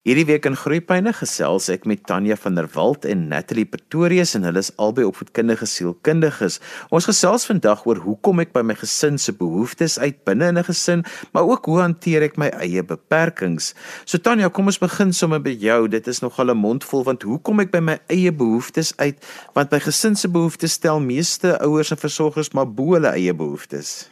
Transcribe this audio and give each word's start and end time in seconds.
Hierdie 0.00 0.24
week 0.24 0.46
in 0.48 0.54
Groepyne 0.56 1.10
gesels 1.12 1.66
ek 1.68 1.82
met 1.84 2.06
Tanya 2.08 2.32
van 2.40 2.54
der 2.56 2.64
Walt 2.72 3.02
en 3.04 3.26
Natalie 3.28 3.66
Pretorius 3.68 4.30
en 4.32 4.46
hulle 4.48 4.62
is 4.64 4.70
albei 4.80 5.02
opvoedkundige 5.04 5.66
sielkundiges. 5.68 6.54
Ons 6.88 7.04
gesels 7.10 7.42
vandag 7.44 7.82
oor 7.84 7.98
hoe 8.00 8.14
kom 8.24 8.40
ek 8.40 8.54
by 8.54 8.62
my 8.64 8.78
gesin 8.80 9.18
se 9.20 9.34
behoeftes 9.36 9.98
uit 10.00 10.22
binne 10.24 10.46
in 10.48 10.56
'n 10.56 10.64
gesin, 10.64 11.04
maar 11.34 11.44
ook 11.44 11.68
hoe 11.68 11.82
hanteer 11.82 12.24
ek 12.24 12.38
my 12.40 12.48
eie 12.64 12.80
beperkings. 12.82 13.74
So 14.06 14.16
Tanya, 14.16 14.48
kom 14.48 14.72
ons 14.72 14.80
begin 14.80 15.12
sommer 15.12 15.38
by 15.38 15.52
jou. 15.52 15.86
Dit 15.86 16.08
is 16.08 16.22
nogal 16.22 16.48
'n 16.48 16.56
mondvol 16.56 17.04
want 17.04 17.22
hoe 17.22 17.38
kom 17.38 17.60
ek 17.60 17.70
by 17.70 17.80
my 17.80 17.98
eie 18.08 18.32
behoeftes 18.32 18.96
uit? 18.96 19.20
Want 19.52 19.68
by 19.68 19.80
gesin 19.80 20.16
se 20.16 20.28
behoeftes 20.28 20.72
stel 20.80 20.98
meeste 21.00 21.60
ouers 21.60 21.90
en 21.90 21.98
versorgers 21.98 22.54
maar 22.54 22.66
bo 22.66 22.94
hulle 22.94 23.12
eie 23.12 23.34
behoeftes. 23.34 24.08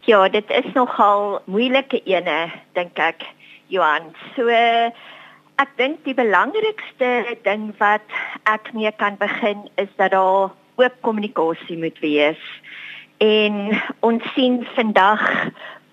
Ja, 0.00 0.28
dit 0.28 0.50
is 0.50 0.74
nogal 0.74 1.42
moeilike 1.46 2.02
ene, 2.06 2.50
dink 2.74 2.98
ek. 2.98 3.22
Johan, 3.68 4.02
so 4.34 4.48
Ek 5.58 5.72
dink 5.74 6.04
die 6.06 6.14
belangrikste 6.14 7.08
ding 7.42 7.72
wat 7.80 8.04
ek 8.46 8.68
mee 8.78 8.92
kan 8.94 9.16
begin 9.18 9.64
is 9.82 9.88
dat 9.98 10.12
daar 10.14 10.52
oop 10.78 10.98
kommunikasie 11.02 11.78
moet 11.80 11.96
wees. 11.98 12.38
En 13.18 13.74
ons 14.06 14.22
sien 14.36 14.60
vandag 14.76 15.24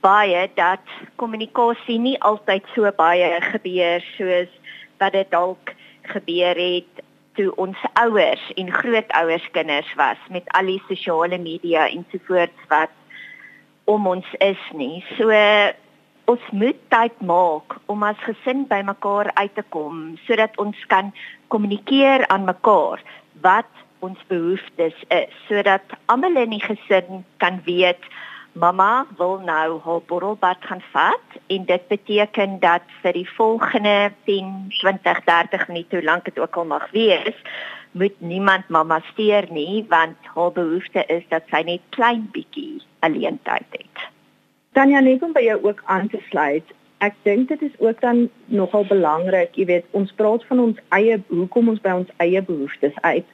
baie 0.05 0.43
dat 0.53 0.85
kommunikasie 1.17 1.97
nie 1.97 2.13
altyd 2.29 2.69
so 2.75 2.91
baie 2.93 3.31
gebeur 3.47 4.05
soos 4.11 4.51
wat 5.01 5.17
dit 5.17 5.31
dalk 5.33 5.73
gebeur 6.13 6.61
het 6.61 7.01
toe 7.33 7.49
ons 7.57 7.87
ouers 8.03 8.43
en 8.61 8.69
grootouers 8.69 9.47
kinders 9.57 9.89
was 9.97 10.21
met 10.29 10.45
al 10.53 10.69
die 10.69 10.81
sosiale 10.91 11.41
media 11.41 11.87
ensovoorts 11.89 12.69
wat 12.69 12.93
om 13.89 14.05
ons 14.13 14.29
is 14.45 14.61
nie. 14.77 15.01
So 15.17 15.33
ons 16.31 16.45
moet 16.51 16.77
tyd 16.89 17.17
maak 17.21 17.77
om 17.91 18.03
as 18.07 18.21
gesin 18.25 18.65
bymekaar 18.69 19.29
uit 19.33 19.53
te 19.55 19.63
kom 19.75 20.15
sodat 20.25 20.55
ons 20.61 20.77
kan 20.89 21.11
kommunikeer 21.53 22.25
aan 22.33 22.47
mekaar 22.49 23.03
wat 23.45 23.69
ons 24.05 24.21
behoeftes 24.31 24.97
is 25.13 25.35
sodat 25.49 25.97
almal 26.11 26.39
in 26.43 26.55
die 26.55 26.63
gesin 26.63 27.21
kan 27.43 27.61
weet 27.67 28.09
mamma 28.65 29.05
wil 29.19 29.37
nou 29.45 29.77
haar 29.85 30.01
borrelbad 30.09 30.65
gaan 30.69 30.81
vat 30.95 31.37
en 31.57 31.69
dit 31.69 31.87
beteken 31.93 32.57
dat 32.65 32.89
vir 33.03 33.19
die 33.19 33.29
volgende 33.37 33.95
10 34.31 34.51
20 34.81 35.23
30 35.29 35.67
minute 35.67 35.99
hoe 35.99 36.09
lank 36.09 36.25
dit 36.31 36.39
ook 36.39 36.57
al 36.57 36.69
mag 36.73 36.89
wees 36.95 37.37
moet 37.91 38.17
niemand 38.33 38.69
mamma 38.69 39.01
steur 39.11 39.45
nie 39.51 39.85
want 39.93 40.33
haar 40.33 40.51
behoefte 40.57 41.05
is 41.19 41.23
dat 41.29 41.45
sy 41.53 41.61
net 41.69 41.85
klein 41.97 42.27
bietjie 42.33 42.81
alleen 43.05 43.39
tyd 43.43 43.79
het 43.79 44.14
Tanya 44.75 44.99
net 44.99 45.23
om 45.23 45.31
by 45.31 45.45
jou 45.45 45.59
ook 45.63 45.81
aan 45.85 46.09
te 46.11 46.19
sluit. 46.29 46.73
Ek 47.03 47.15
dink 47.23 47.47
dit 47.47 47.61
is 47.61 47.75
ook 47.79 48.01
dan 48.03 48.25
nogal 48.51 48.85
belangrik, 48.89 49.55
jy 49.55 49.65
weet, 49.69 49.85
ons 49.95 50.11
praat 50.19 50.43
van 50.49 50.59
ons 50.59 50.79
eie 50.95 51.19
hoekom 51.31 51.69
ons 51.71 51.81
by 51.83 51.93
ons 52.01 52.11
eie 52.23 52.41
behoeftes 52.43 52.95
uit. 53.07 53.27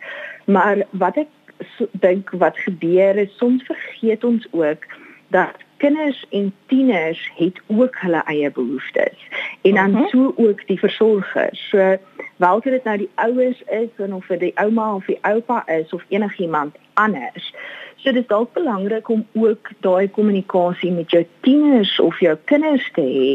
Maar 0.46 0.84
wat 1.02 1.18
ek 1.24 1.32
so, 1.78 1.90
dink 2.06 2.30
wat 2.44 2.58
gebeur 2.66 3.18
is 3.18 3.34
soms 3.42 3.66
vergeet 3.70 4.26
ons 4.28 4.46
ook 4.52 4.86
dat 5.34 5.66
kinders 5.82 6.26
en 6.30 6.54
tieners 6.70 7.22
het 7.36 7.62
ook 7.74 7.98
hulle 8.04 8.22
eie 8.30 8.52
behoeftes 8.52 9.18
en 9.62 9.74
dan 9.74 9.90
uh 9.90 9.94
mhm. 9.94 10.02
-huh. 10.02 10.10
so 10.10 10.34
ook 10.36 10.68
die 10.68 10.80
versorgers. 10.80 11.70
So 11.70 11.98
watter 12.44 12.74
dit 12.76 12.88
nou 12.90 12.98
die 13.04 13.12
ouers 13.26 13.62
is 13.70 14.02
of 14.08 14.26
vir 14.30 14.42
die 14.42 14.54
ouma 14.64 14.88
of 14.96 15.06
die 15.10 15.20
oupa 15.28 15.62
is 15.68 15.94
of 15.94 16.06
enigiemand 16.10 16.78
anders. 16.94 17.54
So 18.02 18.10
dit 18.10 18.24
is 18.24 18.30
dalk 18.30 18.54
belangrik 18.58 19.10
om 19.14 19.26
ook 19.38 19.72
daai 19.86 20.10
kommunikasie 20.10 20.92
met 20.92 21.12
jou 21.14 21.22
tieners 21.46 22.00
of 22.00 22.20
jou 22.20 22.34
kinders 22.50 22.88
te 22.98 23.06
hê 23.06 23.32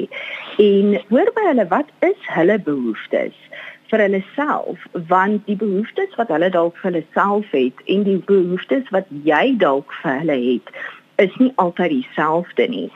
en 0.62 0.96
hoor 1.08 1.30
by 1.38 1.46
hulle 1.52 1.68
wat 1.70 1.92
is 2.08 2.30
hulle 2.34 2.58
behoeftes 2.68 3.38
vir 3.90 4.02
hulle 4.02 4.22
self 4.34 4.86
want 5.12 5.46
die 5.46 5.58
behoeftes 5.60 6.18
wat 6.18 6.32
hulle 6.34 6.50
dalk 6.50 6.78
vir 6.80 6.90
hulle 6.90 7.04
self 7.14 7.52
het 7.54 7.82
en 7.94 8.02
die 8.08 8.18
behoeftes 8.30 8.90
wat 8.96 9.10
jy 9.28 9.44
dalk 9.62 9.94
vir 10.02 10.18
hulle 10.24 10.38
het 10.48 10.74
is 11.16 11.36
nie 11.36 11.52
altyd 11.54 11.90
dieselfde 11.90 12.68
nie. 12.68 12.90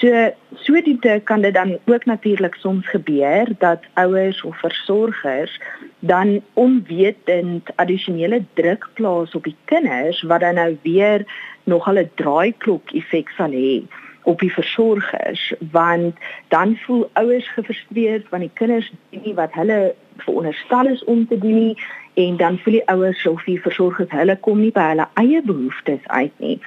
So 0.00 0.30
sodoende 0.64 1.20
kan 1.24 1.40
dit 1.40 1.54
dan 1.54 1.78
ook 1.84 2.04
natuurlik 2.04 2.54
soms 2.54 2.88
gebeur 2.88 3.48
dat 3.58 3.80
ouers 3.94 4.42
of 4.42 4.58
versorgers 4.58 5.60
dan 5.98 6.40
onwetend 6.52 7.70
addisionele 7.76 8.44
druk 8.54 8.88
plaas 8.94 9.34
op 9.34 9.44
die 9.44 9.56
kinders 9.64 10.22
wat 10.22 10.40
dan 10.40 10.54
nou 10.54 10.78
weer 10.82 11.24
nog 11.64 11.88
'n 11.88 12.10
draaiklok 12.14 12.90
effek 12.90 13.28
sal 13.28 13.50
hê 13.50 13.82
op 14.22 14.40
die 14.40 14.52
versorgers 14.52 15.52
want 15.70 16.16
dan 16.48 16.76
voel 16.76 17.10
ouers 17.12 17.48
gefrustreerd 17.48 18.28
want 18.28 18.42
die 18.42 18.54
kinders 18.54 18.92
doen 19.10 19.22
nie 19.24 19.34
wat 19.34 19.52
hulle 19.52 19.94
veronderstel 20.16 20.86
is 20.86 21.04
om 21.04 21.26
te 21.26 21.38
doen 21.38 21.54
nie 21.54 21.76
en 22.14 22.36
dan 22.36 22.58
voel 22.58 22.72
die 22.72 22.88
ouers 22.88 23.26
of 23.26 23.44
die 23.44 23.60
versorgers 23.60 24.10
hulle 24.12 24.36
kom 24.44 24.60
nie 24.60 24.72
by 24.74 24.84
hulle 24.90 25.06
eie 25.20 25.40
behoeftes 25.46 26.04
uit 26.06 26.32
nie. 26.44 26.58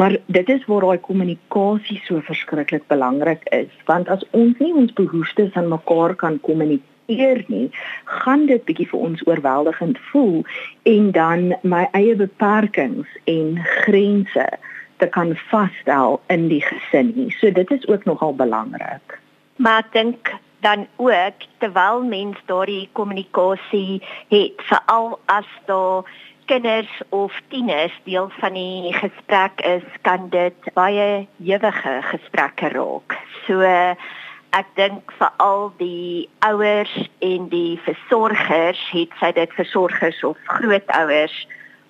Maar 0.00 0.16
dit 0.26 0.48
is 0.48 0.64
waar 0.70 0.86
daai 0.86 1.00
kommunikasie 1.04 2.00
so 2.06 2.20
verskriklik 2.24 2.86
belangrik 2.92 3.44
is, 3.52 3.70
want 3.90 4.08
as 4.08 4.24
ons 4.32 4.58
nie 4.58 4.72
ons 4.72 4.92
behoeftes 4.96 5.52
aan 5.54 5.68
mekaar 5.72 6.16
kan 6.20 6.38
kommunikeer 6.48 7.44
nie, 7.52 7.68
gaan 8.20 8.46
dit 8.48 8.64
bietjie 8.64 8.88
vir 8.92 9.08
ons 9.10 9.26
oorweldigend 9.28 10.00
voel 10.12 10.40
en 10.88 11.10
dan 11.16 11.52
my 11.62 11.84
eie 11.92 12.16
beperkings 12.16 13.18
en 13.30 13.58
grense 13.84 14.48
te 15.02 15.10
kan 15.10 15.34
vasstel 15.50 16.20
in 16.32 16.48
die 16.48 16.62
gesin 16.64 17.12
nie. 17.16 17.30
So 17.40 17.52
dit 17.52 17.70
is 17.70 17.86
ook 17.88 18.04
nogal 18.08 18.34
belangrik. 18.34 19.18
Maar 19.56 19.84
ek 19.84 19.92
dink 19.92 20.32
dan 20.64 20.86
ook 20.96 21.44
terwyl 21.60 22.02
mens 22.08 22.40
daardie 22.48 22.88
kommunikasie 22.92 24.02
het 24.32 24.62
veral 24.70 25.18
as 25.24 25.48
daar 25.68 26.08
kinders 26.44 27.00
of 27.08 27.32
tieners 27.48 27.92
deel 28.04 28.30
van 28.40 28.56
die 28.56 28.92
gesprek 28.92 29.60
is 29.60 29.84
kan 30.02 30.28
dit 30.32 30.72
baie 30.76 31.26
ewige 31.44 31.94
gesprekke 32.10 32.68
raak. 32.76 33.16
So 33.46 33.60
ek 34.54 34.70
dink 34.78 35.12
veral 35.18 35.72
die 35.80 36.28
ouers 36.46 36.94
en 37.18 37.48
die 37.52 37.76
versorgers 37.84 38.80
het 38.94 39.12
sy 39.20 39.32
dit 39.36 39.56
versorgers 39.58 40.22
of 40.24 40.40
grootouers 40.48 41.36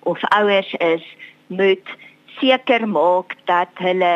of 0.03 0.23
ouers 0.35 0.71
is 0.83 1.05
moet 1.47 1.95
seker 2.39 2.87
maak 2.89 3.37
dat 3.47 3.71
hulle 3.79 4.15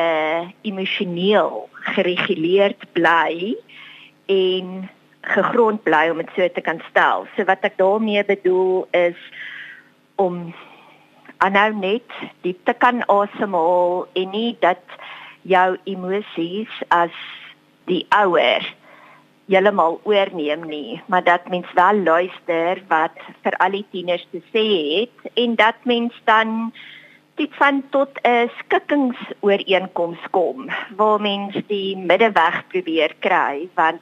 emosioneel 0.68 1.68
gereguleerd 1.96 2.84
bly 2.97 3.56
en 4.29 4.90
gegrond 5.22 5.84
bly 5.84 6.07
om 6.13 6.22
dit 6.22 6.34
so 6.35 6.47
te 6.53 6.62
kan 6.62 6.81
stel. 6.90 7.28
So 7.35 7.45
wat 7.50 7.66
ek 7.67 7.78
daarmee 7.81 8.23
bedoel 8.25 8.88
is 8.95 9.19
om 10.22 10.50
aanhou 11.44 11.72
net 11.75 12.17
diep 12.45 12.59
te 12.67 12.75
kan 12.78 13.01
asemhaal 13.07 14.06
en 14.19 14.34
nie 14.35 14.51
dat 14.63 14.84
jou 15.47 15.78
emosies 15.88 16.81
as 16.94 17.16
die 17.90 18.03
ouer 18.13 18.66
heeltemal 19.50 19.97
oorneem 20.06 20.67
nie, 20.69 21.01
maar 21.09 21.23
dat 21.25 21.50
mens 21.50 21.69
wel 21.73 22.03
luister 22.06 22.84
wat 22.91 23.17
vir 23.41 23.57
al 23.57 23.73
die 23.79 23.85
tieners 23.91 24.28
te 24.29 24.44
sê 24.53 24.66
het 25.00 25.31
en 25.41 25.56
dat 25.57 25.79
mens 25.90 26.13
dan 26.29 26.69
dit 27.40 27.56
van 27.57 27.81
tot 27.90 28.19
'n 28.22 28.51
skikkingsooreenkoms 28.59 30.22
kom 30.31 30.69
waar 31.00 31.22
mens 31.22 31.56
die 31.67 31.97
middeweg 31.97 32.67
probeer 32.67 33.16
kry 33.19 33.67
want 33.73 34.01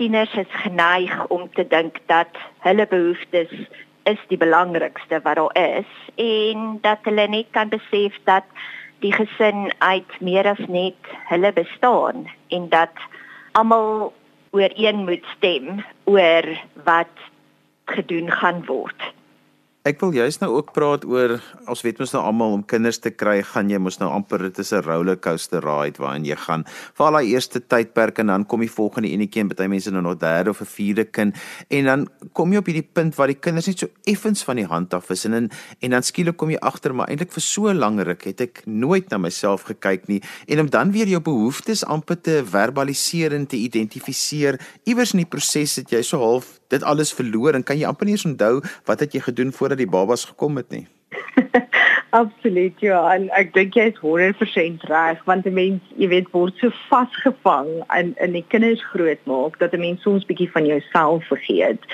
tieners 0.00 0.32
is 0.34 0.52
geneig 0.64 1.26
om 1.28 1.42
te 1.52 1.66
dink 1.68 1.98
dat 2.08 2.38
hulle 2.64 2.86
behoeftes 2.88 3.50
is 4.08 4.20
die 4.30 4.38
belangrikste 4.40 5.18
wat 5.26 5.36
daar 5.36 5.56
is 5.60 5.90
en 6.16 6.78
dat 6.80 7.04
hulle 7.04 7.26
net 7.28 7.50
kan 7.52 7.68
besef 7.68 8.16
dat 8.24 8.46
die 9.04 9.12
gesin 9.12 9.68
uit 9.78 10.16
meer 10.24 10.48
as 10.48 10.62
net 10.72 11.12
hulle 11.28 11.52
bestaan 11.52 12.24
en 12.48 12.68
dat 12.72 13.04
almal 13.60 14.12
ooreen 14.56 15.04
moet 15.04 15.26
stem 15.36 15.84
oor 16.08 16.48
wat 16.88 17.28
gedoen 17.92 18.32
gaan 18.32 18.64
word. 18.64 19.12
Ek 19.80 19.96
wil 20.02 20.10
juist 20.12 20.42
nou 20.42 20.50
ook 20.58 20.74
praat 20.76 21.06
oor 21.08 21.38
ons 21.72 21.80
weet 21.80 22.02
mos 22.02 22.10
nou 22.12 22.20
almal 22.28 22.52
om 22.52 22.62
kinders 22.68 22.98
te 23.00 23.08
kry 23.16 23.38
gaan 23.48 23.70
jy 23.72 23.78
mos 23.80 23.96
nou 23.96 24.10
amper 24.12 24.42
dit 24.44 24.58
is 24.60 24.72
'n 24.76 24.82
rollercoaster 24.84 25.64
ride 25.64 25.96
waarin 25.96 26.26
jy 26.28 26.36
gaan. 26.36 26.64
Vir 26.92 27.06
al 27.06 27.12
daai 27.12 27.32
eerste 27.32 27.60
tydperk 27.60 28.18
en 28.18 28.26
dan 28.26 28.44
kom 28.44 28.60
die 28.60 28.68
volgende 28.68 29.08
enetjie 29.08 29.40
en 29.40 29.48
baie 29.48 29.68
mense 29.68 29.90
nou 29.90 30.02
nog 30.02 30.18
derde 30.18 30.50
of 30.50 30.60
'n 30.60 30.66
vierde 30.66 31.04
kind. 31.04 31.34
En 31.70 31.84
dan 31.84 32.08
kom 32.34 32.52
jy 32.52 32.58
op 32.58 32.66
hierdie 32.66 32.90
punt 32.92 33.16
waar 33.16 33.28
die 33.28 33.40
kinders 33.40 33.66
net 33.66 33.78
so 33.78 33.88
effens 34.04 34.44
van 34.44 34.56
die 34.56 34.66
hand 34.66 34.92
af 34.92 35.10
is 35.10 35.24
en 35.24 35.32
en, 35.32 35.50
en 35.80 35.90
dan 35.90 36.02
skielik 36.02 36.36
kom 36.36 36.50
jy 36.50 36.58
agter 36.60 36.94
maar 36.94 37.08
eintlik 37.08 37.32
vir 37.32 37.42
so 37.42 37.72
lank 37.72 38.00
ruk 38.00 38.24
het 38.24 38.40
ek 38.40 38.62
nooit 38.66 39.08
na 39.10 39.16
myself 39.16 39.62
gekyk 39.62 40.08
nie. 40.08 40.20
En 40.46 40.60
om 40.60 40.70
dan 40.70 40.92
weer 40.92 41.08
jou 41.08 41.20
behoeftes 41.20 41.84
amper 41.84 42.20
te 42.20 42.44
verbaliseer 42.44 43.32
en 43.32 43.46
te 43.46 43.56
identifiseer 43.56 44.60
iewers 44.84 45.14
in 45.14 45.20
die 45.20 45.30
proses 45.30 45.76
het 45.76 45.90
jy 45.90 46.02
so 46.02 46.18
half 46.18 46.59
dit 46.70 46.82
alles 46.82 47.12
verloor 47.12 47.58
en 47.58 47.66
kan 47.66 47.78
jy 47.78 47.88
amper 47.90 48.08
nie 48.08 48.16
eens 48.18 48.28
onthou 48.28 48.60
wat 48.88 49.00
het 49.04 49.14
jy 49.14 49.20
gedoen 49.26 49.52
voordat 49.52 49.78
die 49.82 49.90
babas 49.90 50.24
gekom 50.30 50.56
het 50.62 50.70
nie. 50.70 50.86
Absoluut 52.10 52.80
ja, 52.82 53.00
en 53.14 53.28
ek 53.38 53.52
dink 53.54 53.76
jy 53.78 53.84
is 53.92 53.98
100% 54.02 54.86
reg 54.90 55.20
want 55.28 55.46
'n 55.46 55.54
mens, 55.54 55.82
jy 55.94 56.08
weet, 56.10 56.30
word 56.34 56.56
so 56.58 56.74
vasgevang 56.88 57.68
in 57.98 58.14
in 58.18 58.34
die 58.34 58.44
kinders 58.50 58.82
grootmaak 58.92 59.58
dat 59.58 59.74
'n 59.74 59.80
mens 59.80 60.02
soms 60.02 60.26
bietjie 60.26 60.50
van 60.50 60.66
jouself 60.66 61.26
vergeet. 61.26 61.86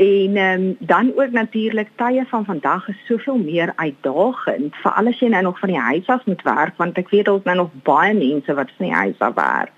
En 0.00 0.36
um, 0.36 0.76
dan 0.78 1.12
ook 1.16 1.30
natuurlik 1.30 1.92
tye 1.96 2.24
van 2.28 2.44
vandag 2.44 2.88
is 2.88 3.04
soveel 3.06 3.36
meer 3.36 3.72
uitdagend, 3.76 4.76
veral 4.82 5.12
as 5.12 5.20
jy 5.20 5.28
nou 5.28 5.42
nog 5.42 5.58
van 5.58 5.68
die 5.68 5.84
huis 5.92 6.06
af 6.06 6.24
moet 6.24 6.42
werk 6.42 6.76
want 6.76 6.98
ek 6.98 7.10
weet 7.10 7.24
daar's 7.24 7.44
nou 7.44 7.56
nog 7.56 7.70
baie 7.84 8.14
mense 8.14 8.54
wat 8.54 8.72
van 8.76 8.86
die 8.86 8.96
huis 8.96 9.18
af 9.18 9.34
werk. 9.34 9.72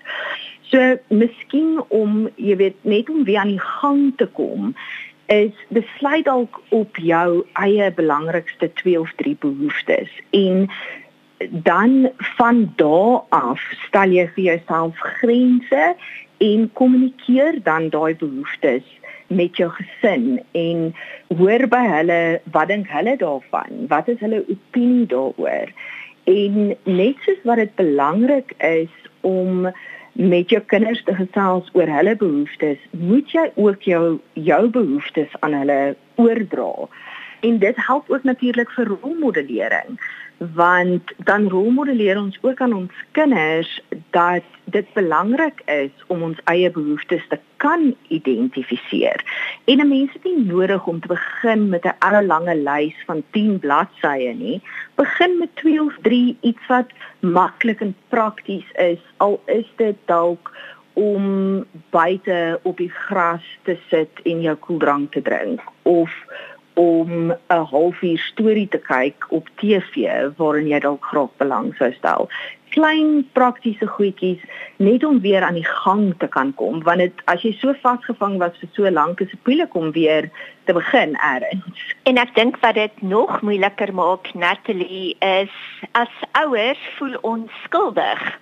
So 0.73 0.95
miskien 1.13 1.77
om, 1.93 2.23
jy 2.41 2.55
weet, 2.57 2.77
net 2.81 3.09
om 3.13 3.21
weer 3.27 3.43
aan 3.43 3.51
die 3.53 3.61
gang 3.61 4.07
te 4.17 4.25
kom 4.25 4.71
is 5.31 5.53
besluit 5.69 6.25
dalk 6.25 6.57
op 6.73 6.97
jou 6.97 7.43
eie 7.61 7.91
belangrikste 7.93 8.71
2 8.81 8.97
of 8.99 9.13
3 9.21 9.35
behoeftes. 9.45 10.09
En 10.33 10.65
dan 11.37 12.09
van 12.17 12.65
daar 12.81 13.21
af 13.29 13.61
stel 13.85 14.17
jy 14.17 14.25
vir 14.33 14.43
jouself 14.49 14.97
grense 15.21 15.85
en 16.41 16.67
kommunikeer 16.73 17.61
dan 17.63 17.89
daai 17.93 18.15
behoeftes 18.17 18.83
met 19.29 19.57
jou 19.57 19.69
gesin 19.77 20.41
en 20.57 20.89
hoor 21.37 21.67
by 21.69 21.85
hulle 21.93 22.21
wat 22.51 22.73
dink 22.73 22.89
hulle 22.89 23.17
daarvan? 23.21 23.85
Wat 23.93 24.09
is 24.09 24.19
hulle 24.25 24.41
opinie 24.49 25.05
daaroor? 25.13 25.69
En 26.29 26.75
net 26.83 27.25
soos 27.25 27.41
wat 27.45 27.61
dit 27.61 27.75
belangrik 27.77 28.57
is 28.57 28.93
om 29.21 29.69
met 30.13 30.49
jou 30.49 30.61
kinders 30.69 31.03
te 31.03 31.15
gesels 31.15 31.69
oor 31.73 31.89
hulle 31.89 32.15
behoeftes, 32.15 32.81
moet 32.91 33.31
jy 33.33 33.47
ook 33.55 33.81
jou 33.87 34.19
jou 34.33 34.61
behoeftes 34.69 35.33
aan 35.39 35.55
hulle 35.57 35.95
oordra. 36.21 36.87
En 37.43 37.57
dit 37.59 37.75
help 37.75 38.09
ook 38.09 38.23
natuurlik 38.23 38.71
vir 38.71 38.87
rolmodellering 39.01 39.99
want 40.37 41.13
dan 41.17 41.49
rolmodelleer 41.49 42.17
ons 42.17 42.37
ook 42.41 42.61
aan 42.61 42.73
ons 42.73 42.91
kinders 43.11 43.81
dat 44.09 44.43
dit 44.63 44.93
belangrik 44.93 45.61
is 45.65 45.91
om 46.07 46.23
ons 46.23 46.39
eie 46.51 46.71
behoeftes 46.71 47.27
te 47.29 47.39
kan 47.57 47.95
identifiseer. 48.07 49.23
En 49.65 49.79
'n 49.79 49.87
mens 49.87 50.13
het 50.13 50.23
nie 50.23 50.45
nodig 50.45 50.87
om 50.87 50.99
te 50.99 51.07
begin 51.07 51.69
met 51.69 51.85
'n 51.85 51.95
allelange 51.99 52.55
lys 52.55 52.95
van 53.05 53.23
10 53.31 53.59
bladsye 53.59 54.33
nie. 54.33 54.61
Begin 54.95 55.37
met 55.37 55.55
2 55.55 55.81
of 55.81 55.97
3 56.01 56.37
iets 56.41 56.67
wat 56.67 56.89
maklik 57.19 57.79
en 57.79 57.95
prakties 58.07 58.71
is. 58.71 58.99
Al 59.17 59.41
is 59.45 59.71
dit 59.75 59.95
dalk 60.05 60.51
om 60.93 61.65
buite 61.89 62.59
op 62.63 62.77
die 62.77 62.91
gras 62.91 63.59
te 63.63 63.77
sit 63.89 64.09
en 64.23 64.41
jou 64.41 64.55
koeldrank 64.55 65.11
te 65.11 65.21
drink 65.21 65.61
of 65.81 66.11
om 66.73 67.31
'n 67.31 67.65
halfuur 67.71 68.17
storie 68.17 68.67
te 68.67 68.77
kyk 68.77 69.25
op 69.29 69.49
TV 69.55 69.95
waarin 70.37 70.67
jy 70.67 70.79
dalk 70.79 71.05
graag 71.05 71.29
belang 71.37 71.73
sou 71.77 71.91
stel. 71.93 72.29
Klein 72.69 73.29
praktiese 73.31 73.87
goedjies 73.87 74.41
net 74.77 75.03
om 75.03 75.19
weer 75.21 75.41
aan 75.41 75.53
die 75.53 75.67
gang 75.83 76.13
te 76.17 76.27
kan 76.27 76.53
kom 76.53 76.83
want 76.83 76.97
dit 76.97 77.13
as 77.25 77.41
jy 77.41 77.53
so 77.53 77.73
vasgevang 77.81 78.37
was 78.37 78.57
vir 78.59 78.69
so 78.73 78.89
lank 78.89 79.21
is 79.21 79.29
dit 79.29 79.45
moeilik 79.45 79.75
om 79.75 79.91
weer 79.91 80.29
te 80.65 80.73
begin 80.73 81.17
eers. 81.21 81.93
En 82.03 82.17
ek 82.17 82.35
dink 82.35 82.57
wat 82.59 82.75
dit 82.75 83.01
nog 83.01 83.41
moeiliker 83.41 83.93
maak 83.93 84.33
Natalie 84.33 85.15
is 85.19 85.53
as 85.91 86.13
ouers 86.31 86.81
voel 86.97 87.17
ons 87.21 87.51
skuldig 87.63 88.39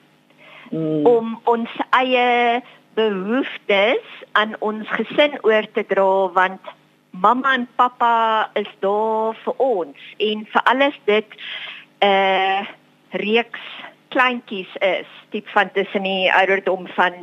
hmm. 0.70 1.06
om 1.06 1.40
ons 1.44 1.70
eie 1.90 2.62
behoeftes 2.94 4.24
aan 4.32 4.56
ons 4.60 4.88
gesin 4.88 5.38
oor 5.42 5.68
te 5.74 5.84
dra 5.88 6.32
want 6.36 6.62
mamma 7.12 7.54
en 7.54 7.68
pappa 7.76 8.50
is 8.54 8.70
daar 8.80 9.36
vir 9.44 9.54
ons 9.58 9.98
en 10.18 10.46
vir 10.54 10.64
alles 10.64 11.00
dit 11.06 11.28
'n 11.36 12.06
uh, 12.06 12.60
eh, 12.60 12.66
reeks 13.12 13.64
kleintjies 14.08 14.76
is 14.80 15.08
diep 15.30 15.48
van 15.48 15.72
tussen 15.72 16.04
die 16.04 16.34
ouderdom 16.34 16.88
van 16.88 17.14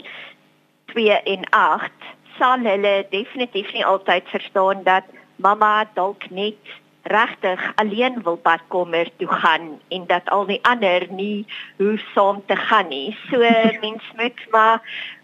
2 0.92 1.12
en 1.12 1.48
8 1.50 1.92
sal 2.38 2.58
hulle 2.58 3.06
definitief 3.10 3.72
nie 3.72 3.84
altyd 3.84 4.28
verstaan 4.28 4.84
dat 4.84 5.04
mamma 5.36 5.88
dalk 5.94 6.30
net 6.30 6.76
regtig 7.08 7.72
alleen 7.74 8.22
wil 8.22 8.36
padkommer 8.36 9.08
toe 9.16 9.28
gaan 9.28 9.80
en 9.88 10.06
dat 10.06 10.30
al 10.30 10.46
die 10.46 10.60
ander 10.62 11.06
nie 11.10 11.46
hoe 11.76 11.98
saam 12.14 12.42
te 12.46 12.56
gaan 12.56 12.88
nie. 12.88 13.16
So 13.30 13.38
mens 13.84 14.04
moet 14.16 14.40
maar 14.50 14.80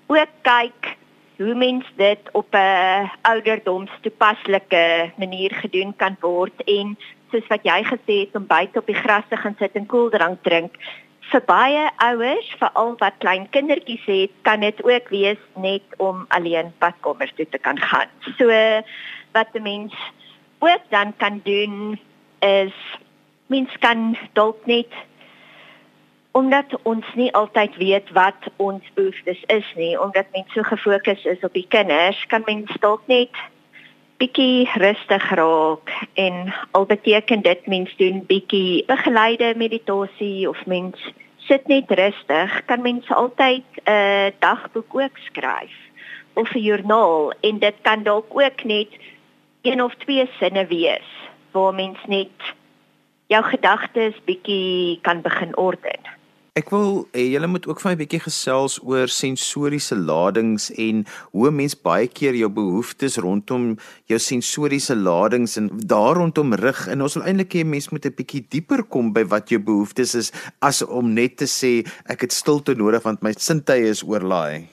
ook 0.06 0.32
kyk 0.42 0.96
hoe 1.36 1.54
mens 1.54 1.84
dit 1.96 2.18
op 2.32 2.54
'n 2.54 3.10
ouderdomstoepaslike 3.22 5.12
manier 5.16 5.54
gedoen 5.54 5.96
kan 5.96 6.16
word 6.20 6.64
en 6.64 6.98
soos 7.30 7.46
wat 7.46 7.62
jy 7.62 7.82
gesê 7.82 8.14
het 8.24 8.36
om 8.36 8.46
buite 8.46 8.78
op 8.78 8.86
die 8.86 9.02
gras 9.04 9.24
te 9.28 9.36
gaan 9.36 9.56
sit 9.58 9.72
en 9.72 9.86
koeldrank 9.86 10.42
drink 10.42 10.74
vir 11.32 11.42
baie 11.48 11.90
ouers 12.04 12.48
veral 12.60 12.94
wat 13.00 13.16
klein 13.18 13.48
kindertjies 13.54 14.04
het 14.06 14.34
kan 14.42 14.60
dit 14.60 14.82
ook 14.84 15.08
wees 15.08 15.40
net 15.56 15.82
om 15.96 16.24
alleen 16.28 16.72
padkommers 16.78 17.32
toe 17.36 17.48
te 17.48 17.58
kan 17.58 17.78
gaan. 17.78 18.10
So 18.38 18.46
wat 19.32 19.48
'n 19.52 19.62
mens 19.62 19.94
ook 20.58 20.82
dan 20.88 21.16
kan 21.16 21.40
doen 21.44 22.00
is 22.38 22.76
mens 23.46 23.70
kan 23.78 24.16
dalk 24.32 24.66
net 24.66 24.92
omdat 26.34 26.72
ons 26.82 27.06
nie 27.14 27.30
altyd 27.38 27.76
weet 27.78 28.08
wat 28.10 28.48
ons 28.56 28.82
behoeftes 28.98 29.42
is 29.54 29.66
nie, 29.78 29.94
omdat 30.00 30.26
mens 30.34 30.50
so 30.52 30.66
gefokus 30.66 31.22
is 31.30 31.44
op 31.46 31.52
die 31.54 31.66
kinders, 31.70 32.18
kan 32.26 32.42
mens 32.46 32.72
dalk 32.82 33.04
net 33.06 33.38
bietjie 34.18 34.66
rustig 34.82 35.28
raak 35.38 35.92
en 36.18 36.50
al 36.74 36.86
beteken 36.90 37.42
dit 37.46 37.66
mens 37.70 37.92
doen 38.00 38.18
bietjie 38.26 38.82
begeleide 38.90 39.52
meditasie 39.56 40.48
of 40.50 40.58
mens 40.66 40.98
sit 41.46 41.70
net 41.70 41.90
rustig, 41.90 42.58
kan 42.66 42.82
mens 42.82 43.06
altyd 43.14 43.66
'n 43.84 43.90
uh, 43.90 44.34
dagboek 44.38 44.90
ook 44.90 45.18
skryf 45.28 45.76
of 46.34 46.50
'n 46.54 46.66
joernaal 46.66 47.32
en 47.40 47.58
dit 47.58 47.76
kan 47.82 48.02
dalk 48.02 48.26
ook 48.30 48.64
net 48.64 48.90
een 49.62 49.82
of 49.82 49.94
twee 49.94 50.26
sinne 50.38 50.66
wees 50.66 51.10
waar 51.50 51.74
mens 51.74 51.98
net 52.06 52.38
jou 53.26 53.44
gedagtes 53.44 54.14
bietjie 54.24 54.98
kan 55.02 55.20
begin 55.22 55.56
orden. 55.56 56.00
Ek 56.54 56.68
wil 56.70 57.00
hê 57.10 57.24
julle 57.32 57.48
moet 57.50 57.64
ook 57.66 57.80
vir 57.82 57.88
my 57.88 57.94
'n 57.94 57.98
bietjie 57.98 58.20
gesels 58.22 58.74
oor 58.86 59.10
sensoriese 59.10 59.96
ladings 59.98 60.70
en 60.78 61.00
hoe 61.32 61.50
mens 61.50 61.74
baie 61.74 62.06
keer 62.06 62.36
jou 62.38 62.48
behoeftes 62.48 63.18
rondom 63.18 63.64
jou 64.06 64.18
sensoriese 64.18 64.94
ladings 64.94 65.56
en 65.58 65.66
daar 65.92 66.14
rondom 66.14 66.54
rig 66.54 66.86
en 66.86 67.02
ons 67.02 67.16
wil 67.18 67.26
eintlik 67.26 67.56
hê 67.58 67.64
mens 67.66 67.90
moet 67.90 68.06
'n 68.06 68.14
bietjie 68.14 68.46
dieper 68.48 68.84
kom 68.84 69.12
by 69.12 69.24
wat 69.24 69.50
jou 69.50 69.58
behoeftes 69.58 70.14
is 70.14 70.30
as 70.62 70.80
om 70.82 71.12
net 71.14 71.36
te 71.38 71.48
sê 71.50 71.82
ek 72.06 72.20
het 72.20 72.32
stilte 72.32 72.74
nodig 72.78 73.02
want 73.02 73.22
my 73.22 73.32
sintuie 73.32 73.90
is 73.90 74.04
oorlaai. 74.04 74.68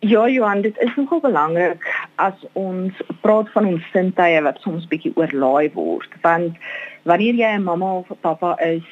Ja, 0.00 0.26
Johan, 0.28 0.62
dit 0.62 0.76
is 0.80 0.96
nogal 0.96 1.20
belangrik 1.20 1.84
as 2.16 2.34
ons 2.54 2.92
praat 3.20 3.52
van 3.52 3.66
ons 3.66 3.82
sintuie 3.92 4.40
wat 4.42 4.58
soms 4.64 4.88
bietjie 4.88 5.12
oorlaai 5.16 5.68
word 5.74 6.08
want 6.22 6.56
wanneer 7.04 7.34
jy 7.34 7.52
'n 7.52 7.64
mamma 7.64 7.98
of 8.00 8.10
'n 8.10 8.16
pappa 8.22 8.56
is 8.64 8.88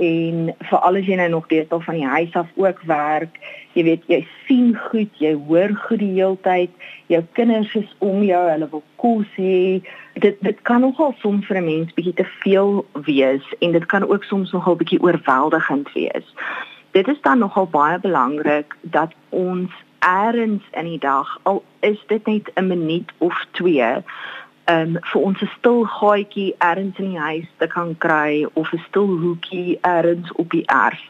en 0.00 0.54
veral 0.68 0.96
as 1.00 1.08
jy 1.08 1.16
nou 1.20 1.28
nog 1.28 1.48
deel 1.50 1.66
van 1.68 1.98
die 1.98 2.06
huis 2.06 2.36
af 2.38 2.48
ook 2.56 2.80
werk, 2.88 3.36
jy 3.76 3.84
weet 3.84 4.06
jy 4.08 4.20
sien 4.46 4.72
goed, 4.88 5.12
jy 5.20 5.34
hoor 5.48 5.74
goed 5.84 6.00
die 6.00 6.14
hele 6.16 6.38
tyd, 6.46 6.72
jou 7.12 7.20
kinders 7.36 7.74
is 7.78 7.90
om 7.98 8.22
jou, 8.24 8.40
hulle 8.48 8.70
wil 8.72 8.82
kos 9.02 9.28
hê. 9.36 9.82
Dit 10.24 10.40
dit 10.46 10.64
kan 10.68 10.80
nogal 10.80 11.12
soms 11.20 11.46
vir 11.46 11.60
'n 11.60 11.68
mens 11.68 11.92
bietjie 11.94 12.16
te 12.16 12.28
veel 12.40 12.84
wees 13.04 13.44
en 13.60 13.72
dit 13.72 13.86
kan 13.86 14.08
ook 14.08 14.24
soms 14.24 14.52
nogal 14.52 14.76
bietjie 14.76 15.02
oorweldigend 15.02 15.92
wees. 15.92 16.34
Dit 16.92 17.08
is 17.08 17.20
dan 17.20 17.38
nogal 17.38 17.66
baie 17.66 17.98
belangrik 17.98 18.76
dat 18.82 19.12
ons 19.28 19.70
eers 20.00 20.60
die 20.72 20.98
dag 20.98 21.38
al 21.42 21.62
is 21.80 22.00
dit 22.06 22.26
net 22.26 22.50
'n 22.54 22.66
minuut 22.66 23.10
of 23.18 23.46
2 23.50 24.02
um, 24.64 24.98
vir 25.12 25.20
ons 25.20 25.40
'n 25.42 25.50
stil 25.58 25.84
gaatjie 25.84 26.54
ergens 26.58 26.98
in 26.98 27.10
die 27.10 27.18
huis 27.18 27.48
te 27.58 27.66
kan 27.66 27.98
kry 27.98 28.46
of 28.52 28.72
'n 28.72 28.82
stil 28.88 29.06
hoekie 29.06 29.78
ergens 29.80 30.32
op 30.32 30.50
die 30.50 30.66
erf 30.66 31.02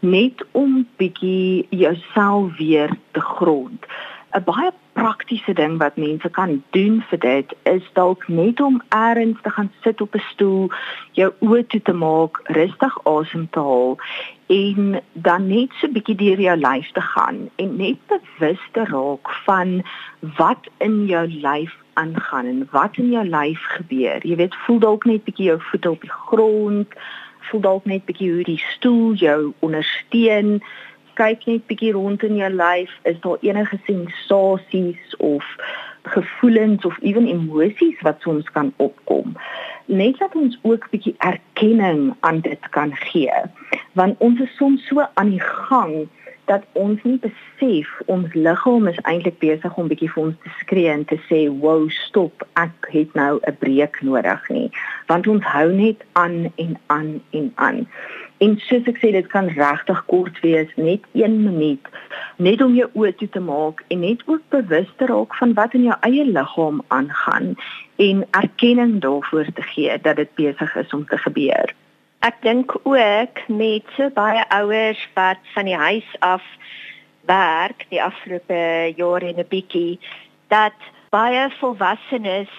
net 0.00 0.44
om 0.52 0.86
bietjie 0.96 1.66
jouself 1.70 2.56
weer 2.56 2.90
te 3.12 3.20
grond. 3.20 3.86
'n 4.32 4.44
Baie 4.44 4.72
praktiese 5.00 5.52
ding 5.56 5.78
wat 5.80 5.96
mense 5.96 6.28
kan 6.36 6.58
doen 6.76 7.00
vir 7.10 7.20
dit 7.24 7.54
is 7.72 7.86
dalk 7.96 8.26
net 8.28 8.60
om 8.60 8.80
ergens 8.88 9.40
te 9.42 9.50
gaan 9.56 9.70
sit 9.84 10.00
op 10.00 10.14
'n 10.14 10.24
stoel, 10.32 10.68
jou 11.20 11.30
oë 11.40 11.66
toe 11.66 11.82
te 11.82 11.92
maak, 11.92 12.40
rustig 12.44 12.94
asem 13.04 13.48
te 13.50 13.60
haal 13.60 13.96
en 14.46 15.00
dan 15.12 15.46
net 15.46 15.70
so 15.78 15.88
bietjie 15.88 16.16
deur 16.16 16.40
jou 16.40 16.56
lyf 16.56 16.90
te 16.92 17.00
gaan 17.00 17.38
en 17.56 17.76
net 17.76 17.98
bewus 18.12 18.62
te 18.72 18.84
raak 18.84 19.30
van 19.46 19.82
wat 20.36 20.68
in 20.78 21.06
jou 21.06 21.26
lyf 21.26 21.74
aangaan 21.92 22.46
en 22.46 22.68
wat 22.70 22.96
in 22.96 23.10
jou 23.10 23.24
lyf 23.24 23.62
gebeur. 23.76 24.26
Jy 24.26 24.36
weet, 24.36 24.54
voel 24.66 24.78
dalk 24.78 25.04
net 25.04 25.24
bietjie 25.24 25.46
jou 25.52 25.58
voete 25.70 25.90
op 25.90 26.00
die 26.00 26.16
grond, 26.26 26.88
voel 27.50 27.60
dalk 27.60 27.84
net 27.84 28.04
bietjie 28.04 28.32
hoe 28.32 28.46
die 28.46 28.62
stoel 28.74 29.12
jou 29.12 29.52
ondersteun. 29.58 30.60
Kyk 31.20 31.42
net 31.44 31.66
bietjie 31.68 31.92
rond 31.92 32.22
in 32.24 32.38
jou 32.40 32.48
lyf, 32.54 32.92
is 33.04 33.18
daar 33.20 33.36
enige 33.44 33.76
sensasies 33.84 35.16
of 35.16 35.44
gevoelens 36.02 36.84
of 36.88 36.96
ewen 37.02 37.26
emosies 37.28 38.00
wat 38.00 38.24
soms 38.24 38.48
kan 38.50 38.72
opkom. 38.76 39.36
net 39.90 40.18
dat 40.18 40.34
ons 40.34 40.58
ook 40.62 40.86
bietjie 40.90 41.14
erkenning 41.18 42.14
aan 42.20 42.40
dit 42.40 42.68
kan 42.70 42.94
gee. 42.94 43.42
Want 43.92 44.18
ons 44.18 44.40
is 44.40 44.56
soms 44.56 44.86
so 44.86 45.06
aan 45.14 45.30
die 45.30 45.42
gang 45.42 46.08
dat 46.50 46.62
ons 46.72 47.02
nie 47.02 47.18
besef 47.22 47.90
ons 48.06 48.34
liggaam 48.34 48.88
is 48.90 48.98
eintlik 49.10 49.38
besig 49.42 49.76
om 49.78 49.90
bietjie 49.90 50.10
vir 50.14 50.22
ons 50.22 50.38
te 50.42 50.54
skree 50.62 50.90
en 50.90 51.04
te 51.04 51.18
sê, 51.28 51.40
"Wow, 51.62 51.90
stop, 51.90 52.46
ek 52.54 52.88
het 52.90 53.14
nou 53.14 53.38
'n 53.42 53.56
breek 53.58 54.00
nodig 54.02 54.48
nie." 54.48 54.70
Want 55.06 55.26
ons 55.26 55.44
hou 55.44 55.72
net 55.72 56.04
aan 56.12 56.52
en 56.56 56.78
aan 56.86 57.20
en 57.30 57.52
aan. 57.54 57.88
En 58.40 58.54
soos 58.64 58.86
ek 58.88 58.96
sê, 59.02 59.10
dit 59.12 59.26
kan 59.28 59.50
regtig 59.52 59.98
kort 60.08 60.38
wees, 60.40 60.70
net 60.80 61.04
1 61.12 61.34
minuut, 61.44 61.88
net 62.40 62.62
om 62.64 62.72
jou 62.72 62.86
oë 62.96 63.12
toe 63.20 63.28
te 63.34 63.42
maak 63.44 63.82
en 63.92 64.00
net 64.00 64.22
ook 64.32 64.40
bewus 64.54 64.88
te 64.96 65.08
raak 65.10 65.36
van 65.36 65.52
wat 65.58 65.76
in 65.76 65.84
jou 65.90 65.96
eie 66.08 66.24
liggaam 66.24 66.80
aangaan 66.96 67.52
en 68.00 68.24
erkenning 68.40 68.96
daarvoor 69.04 69.52
te 69.58 69.66
gee 69.74 69.98
dat 70.06 70.16
dit 70.22 70.32
besig 70.40 70.72
is 70.84 70.96
om 70.96 71.04
te 71.12 71.20
gebeur. 71.20 71.74
Ek 72.24 72.40
dink 72.40 72.72
ook 72.88 73.44
met 73.48 73.92
so 73.98 74.08
baie 74.16 74.40
ouers 74.56 75.04
wat 75.20 75.44
van 75.52 75.68
die 75.68 75.76
huis 75.76 76.08
af 76.24 76.44
werk 77.28 77.84
die 77.92 78.00
afgelope 78.00 78.64
jare 78.96 79.34
en 79.34 79.44
'n 79.44 79.48
bietjie 79.52 80.00
dat 80.48 80.76
baie 81.12 81.50
volwassenes 81.60 82.52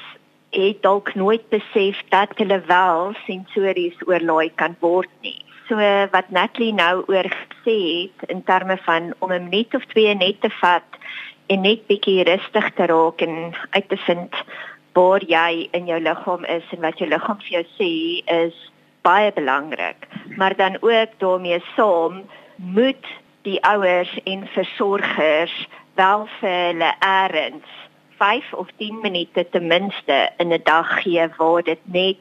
het 0.54 0.82
dalk 0.82 1.16
nooit 1.16 1.50
besef 1.50 2.02
dat 2.10 2.38
hulle 2.38 2.62
wel 2.70 3.14
sensories 3.26 3.98
oorlaai 4.06 4.52
kan 4.56 4.76
word 4.80 5.10
nie. 5.22 5.42
So 5.72 5.80
wat 6.12 6.28
Natalie 6.36 6.74
nou 6.75 7.06
oor 7.08 7.28
gesê 7.32 7.75
het 8.04 8.30
in 8.30 8.42
terme 8.44 8.75
van 8.84 9.13
om 9.24 9.32
'n 9.32 9.44
minuut 9.44 9.75
of 9.75 9.86
twee 9.86 10.16
net 10.16 10.42
te 10.42 10.50
vat 10.50 10.90
en 11.48 11.62
net 11.62 11.88
bietjie 11.88 12.24
rustig 12.24 12.74
te 12.74 12.86
raak 12.86 13.22
en 13.22 13.56
uit 13.70 13.90
te 13.90 13.98
vind 13.98 14.34
waar 14.94 15.24
jy 15.24 15.70
in 15.72 15.86
jou 15.86 16.00
liggaam 16.00 16.44
is 16.44 16.63
en 16.72 16.82
wat 16.82 16.98
jou 16.98 17.10
liggaam 17.10 17.40
vir 17.40 17.51
jou 17.51 17.66
sê 17.80 17.92
is 18.44 18.72
baie 19.01 19.32
belangrik, 19.32 20.08
maar 20.36 20.56
dan 20.56 20.75
ook 20.82 21.10
daarmee 21.18 21.63
saam 21.75 22.28
moet 22.56 23.06
die 23.42 23.63
ouers 23.63 24.20
en 24.24 24.48
versorgers 24.48 25.68
wel 25.96 26.28
vir 26.40 26.60
hulle 26.68 26.94
errands 27.00 27.72
5 28.18 28.54
of 28.54 28.68
10 28.78 29.00
minute 29.01 29.50
ten 29.50 29.68
minste 29.68 30.30
in 30.38 30.51
'n 30.54 30.63
dag 30.63 31.01
gee 31.01 31.28
waar 31.38 31.63
dit 31.63 31.80
net 31.84 32.18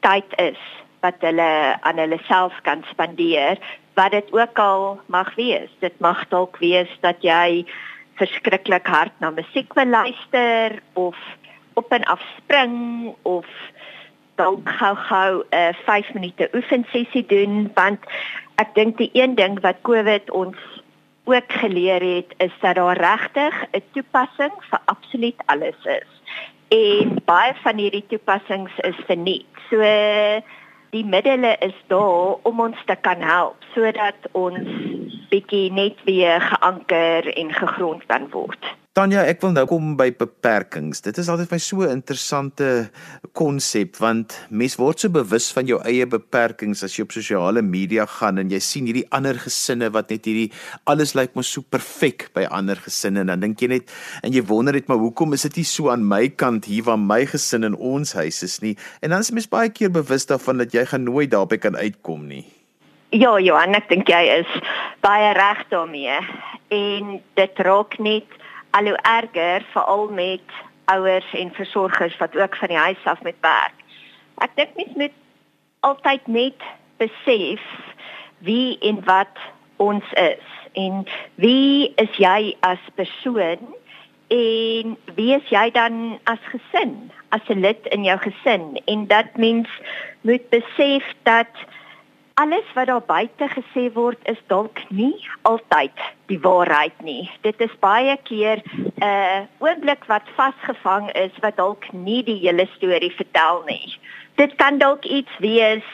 tyd 0.00 0.28
is 0.36 0.81
wat 1.02 1.20
hulle 1.26 1.52
aan 1.80 1.98
hulle 2.02 2.18
self 2.28 2.56
kan 2.66 2.84
spandeer 2.90 3.60
wat 3.98 4.14
dit 4.16 4.32
ook 4.32 4.58
al 4.58 5.00
mag 5.06 5.34
wees 5.34 5.70
dit 5.84 5.96
mag 6.00 6.24
dalk 6.34 6.58
wees 6.62 6.90
dat 7.04 7.20
jy 7.26 7.64
verskriklik 8.20 8.86
hard 8.86 9.14
na 9.20 9.30
musiek 9.30 9.72
wil 9.78 9.88
luister 9.88 10.80
of 10.92 11.16
op 11.74 11.92
en 11.92 12.04
af 12.04 12.22
spring 12.36 13.14
of 13.22 13.48
dalk 14.40 14.68
gou-gou 14.80 15.44
'n 15.50 15.56
uh, 15.56 15.74
5 15.84 16.14
minute 16.14 16.48
oefensessie 16.54 17.26
doen 17.26 17.70
want 17.74 18.00
ek 18.62 18.74
dink 18.74 18.96
die 18.96 19.10
een 19.12 19.34
ding 19.34 19.60
wat 19.60 19.82
COVID 19.82 20.30
ons 20.30 20.56
ook 21.24 21.52
geleer 21.52 22.02
het 22.02 22.34
is 22.36 22.54
dat 22.60 22.74
daar 22.74 22.96
regtig 22.96 23.54
'n 23.70 23.84
toepassing 23.92 24.54
vir 24.70 24.80
absoluut 24.84 25.40
alles 25.46 25.80
is. 25.84 26.10
En 26.68 27.16
baie 27.24 27.54
van 27.62 27.76
hierdie 27.76 28.06
toepassings 28.06 28.72
is 28.78 28.96
verniet. 29.06 29.46
So 29.70 29.78
die 30.92 31.04
middele 31.04 31.56
is 31.64 31.76
daar 31.88 32.36
om 32.42 32.60
ons 32.60 32.80
te 32.84 32.96
kan 33.00 33.20
help 33.24 33.64
sodat 33.74 34.28
ons 34.36 34.68
bietjie 35.32 35.70
net 35.72 35.96
weer 36.04 36.40
geanker 36.44 37.28
en 37.32 37.52
gegrond 37.56 38.04
kan 38.06 38.28
word. 38.34 38.72
Tanya, 38.92 39.22
ek 39.24 39.38
wil 39.40 39.54
nou 39.56 39.62
kom 39.64 39.94
by 39.96 40.10
beperkings. 40.12 40.98
Dit 41.00 41.16
is 41.16 41.30
altyd 41.32 41.48
vir 41.48 41.56
my 41.56 41.60
so 41.64 41.80
'n 41.80 41.96
interessante 41.96 42.90
konsep 43.32 43.96
want 43.96 44.36
mens 44.50 44.76
word 44.76 45.00
so 45.00 45.08
bewus 45.08 45.48
van 45.50 45.64
jou 45.64 45.80
eie 45.80 46.04
beperkings 46.04 46.84
as 46.84 46.98
jy 46.98 47.04
op 47.04 47.12
sosiale 47.12 47.62
media 47.62 48.04
gaan 48.04 48.36
en 48.36 48.50
jy 48.50 48.60
sien 48.60 48.84
hierdie 48.84 49.08
ander 49.10 49.32
gesinne 49.32 49.88
wat 49.88 50.10
net 50.10 50.26
hierdie 50.26 50.52
alles 50.84 51.14
lyk 51.14 51.34
mos 51.34 51.48
so 51.48 51.62
perfek 51.62 52.28
by 52.34 52.44
ander 52.44 52.76
gesinne 52.76 53.20
en 53.20 53.28
dan 53.28 53.40
dink 53.40 53.62
jy 53.62 53.68
net 53.68 53.88
en 54.22 54.30
jy 54.30 54.42
wonder 54.44 54.74
net 54.74 54.88
maar 54.88 55.00
hoekom 55.00 55.32
is 55.32 55.48
dit 55.48 55.56
nie 55.56 55.64
so 55.64 55.88
aan 55.88 56.04
my 56.04 56.28
kant 56.28 56.66
hier 56.66 56.84
waar 56.84 56.98
my 56.98 57.24
gesin 57.24 57.64
in 57.64 57.74
ons 57.74 58.12
huis 58.12 58.42
is 58.42 58.60
nie. 58.60 58.76
En 59.00 59.08
dan 59.08 59.20
is 59.20 59.30
mens 59.30 59.48
baie 59.48 59.70
keer 59.70 59.88
bewus 59.88 60.26
daarvan 60.26 60.58
dat 60.58 60.74
jy 60.74 60.84
gaan 60.84 61.04
nooit 61.04 61.30
daarby 61.30 61.56
kan 61.56 61.76
uitkom 61.76 62.28
nie. 62.28 62.44
Ja, 63.08 63.40
Johan, 63.40 63.74
ek 63.74 63.88
dink 63.88 64.06
jy 64.08 64.44
is 64.44 64.52
baie 65.00 65.32
reg 65.32 65.64
daarmee. 65.70 66.20
En 66.68 67.22
dit 67.34 67.56
raak 67.56 67.98
net 67.98 68.41
al 68.72 68.88
hoe 68.90 69.00
erger 69.02 69.64
veral 69.72 70.08
met 70.08 70.46
ouers 70.84 71.32
en 71.32 71.52
versorgers 71.52 72.16
wat 72.16 72.36
ook 72.36 72.56
van 72.56 72.68
die 72.68 72.76
huis 72.76 73.04
af 73.04 73.22
met 73.22 73.36
werk. 73.40 73.76
Ek 74.44 74.56
dink 74.56 74.76
mens 74.76 74.96
moet 74.96 75.16
altyd 75.80 76.26
net 76.26 76.64
besef 76.96 77.62
wie 78.38 78.78
en 78.80 79.04
wat 79.04 79.38
ons 79.76 80.12
is 80.12 80.48
en 80.78 81.04
wie 81.34 81.92
is 82.00 82.16
jy 82.16 82.54
as 82.60 82.82
persoon 82.94 83.60
en 84.32 84.96
wie 85.16 85.32
is 85.36 85.48
jy 85.52 85.68
dan 85.76 86.18
as 86.30 86.40
gesin 86.52 87.10
as 87.36 87.44
'n 87.48 87.60
lid 87.60 87.86
in 87.96 88.04
jou 88.04 88.18
gesin 88.18 88.80
en 88.84 89.06
dat 89.06 89.36
mens 89.36 89.68
moet 90.20 90.48
besef 90.48 91.04
dat 91.22 91.52
alles 92.34 92.72
wat 92.74 92.86
daar 92.86 93.04
buite 93.06 93.48
gesê 93.48 93.92
word 93.92 94.18
is 94.28 94.40
dalk 94.46 94.80
nie 94.88 95.16
altyd 95.42 95.92
die 96.26 96.40
waarheid 96.40 97.02
nie. 97.02 97.30
Dit 97.42 97.60
is 97.60 97.74
baie 97.80 98.16
keer 98.28 98.62
'n 98.64 98.92
uh, 99.02 99.40
oomblik 99.58 100.04
wat 100.04 100.34
vasgevang 100.36 101.10
is 101.12 101.34
wat 101.40 101.56
dalk 101.56 101.92
nie 101.92 102.22
die 102.22 102.38
hele 102.44 102.66
storie 102.76 103.12
vertel 103.12 103.62
nie. 103.66 103.98
Dit 104.34 104.54
kan 104.56 104.78
dalk 104.78 105.04
iets 105.04 105.38
wees 105.38 105.88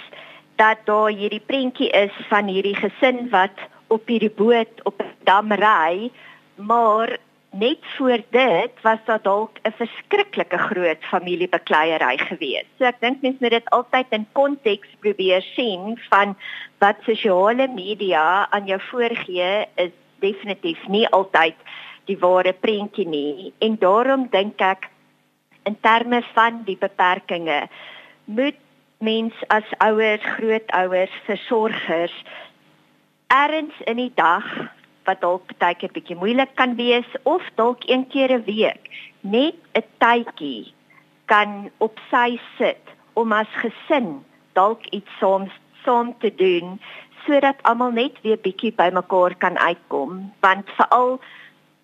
dat 0.56 0.78
daar 0.84 1.10
hierdie 1.10 1.42
prentjie 1.46 1.90
is 1.90 2.14
van 2.28 2.46
hierdie 2.46 2.76
gesin 2.76 3.30
wat 3.30 3.58
op 3.86 4.06
hierdie 4.06 4.34
boot 4.34 4.84
op 4.84 5.02
'n 5.02 5.14
dam 5.24 5.52
ry, 5.52 6.10
maar 6.54 7.18
net 7.50 7.78
voor 7.96 8.20
dit 8.30 8.72
was 8.82 8.98
daar 9.04 9.22
dalk 9.22 9.58
'n 9.62 9.72
verskriklike 9.72 10.58
groot 10.58 11.04
familiebekleierery 11.04 12.18
gewees. 12.18 12.66
So 12.78 12.84
ek 12.84 13.00
dink 13.00 13.22
mense 13.22 13.38
moet 13.40 13.50
dit 13.50 13.70
altyd 13.70 14.06
in 14.10 14.26
konteks 14.32 14.88
probeer 15.00 15.42
sien 15.42 16.00
van 16.10 16.36
wat 16.78 16.96
sosiale 17.02 17.68
media 17.68 18.50
aan 18.50 18.66
jou 18.66 18.80
voorgee 18.80 19.66
is 19.74 19.90
definitief 20.18 20.88
nie 20.88 21.08
altyd 21.08 21.54
die 22.04 22.18
ware 22.18 22.52
prentjie 22.52 23.08
nie 23.08 23.52
en 23.58 23.76
daarom 23.78 24.28
dink 24.30 24.60
ek 24.60 24.90
in 25.62 25.76
terme 25.80 26.22
van 26.34 26.62
die 26.64 26.76
beperkings 26.76 27.68
moet 28.24 28.56
mens 28.98 29.34
as 29.46 29.64
ouers, 29.78 30.22
grootouers, 30.22 31.12
versorgers 31.24 32.24
erns 33.28 33.74
in 33.84 33.96
die 33.96 34.12
dag 34.14 34.44
wat 35.08 35.20
dalk 35.24 35.54
baie 35.62 35.74
keer 35.80 35.92
bietjie 35.96 36.18
moeilik 36.20 36.52
kan 36.60 36.76
wees 36.76 37.08
of 37.24 37.44
dalk 37.60 37.86
een 37.88 38.04
keer 38.12 38.30
'n 38.36 38.44
week 38.44 38.84
net 39.20 39.56
'n 39.74 39.86
tydjie 40.04 40.72
kan 41.32 41.70
op 41.78 41.98
sy 42.10 42.40
sit 42.58 42.84
om 43.14 43.32
as 43.32 43.52
gesin 43.62 44.24
dalk 44.52 44.86
iets 44.98 45.12
saam 45.20 45.48
saam 45.84 46.14
te 46.22 46.30
doen 46.34 46.80
sodat 47.26 47.60
almal 47.62 47.92
net 47.92 48.20
weer 48.24 48.38
bietjie 48.40 48.72
bymekaar 48.72 49.34
kan 49.44 49.58
uitkom. 49.58 50.32
Want 50.40 50.70
veral 50.78 51.20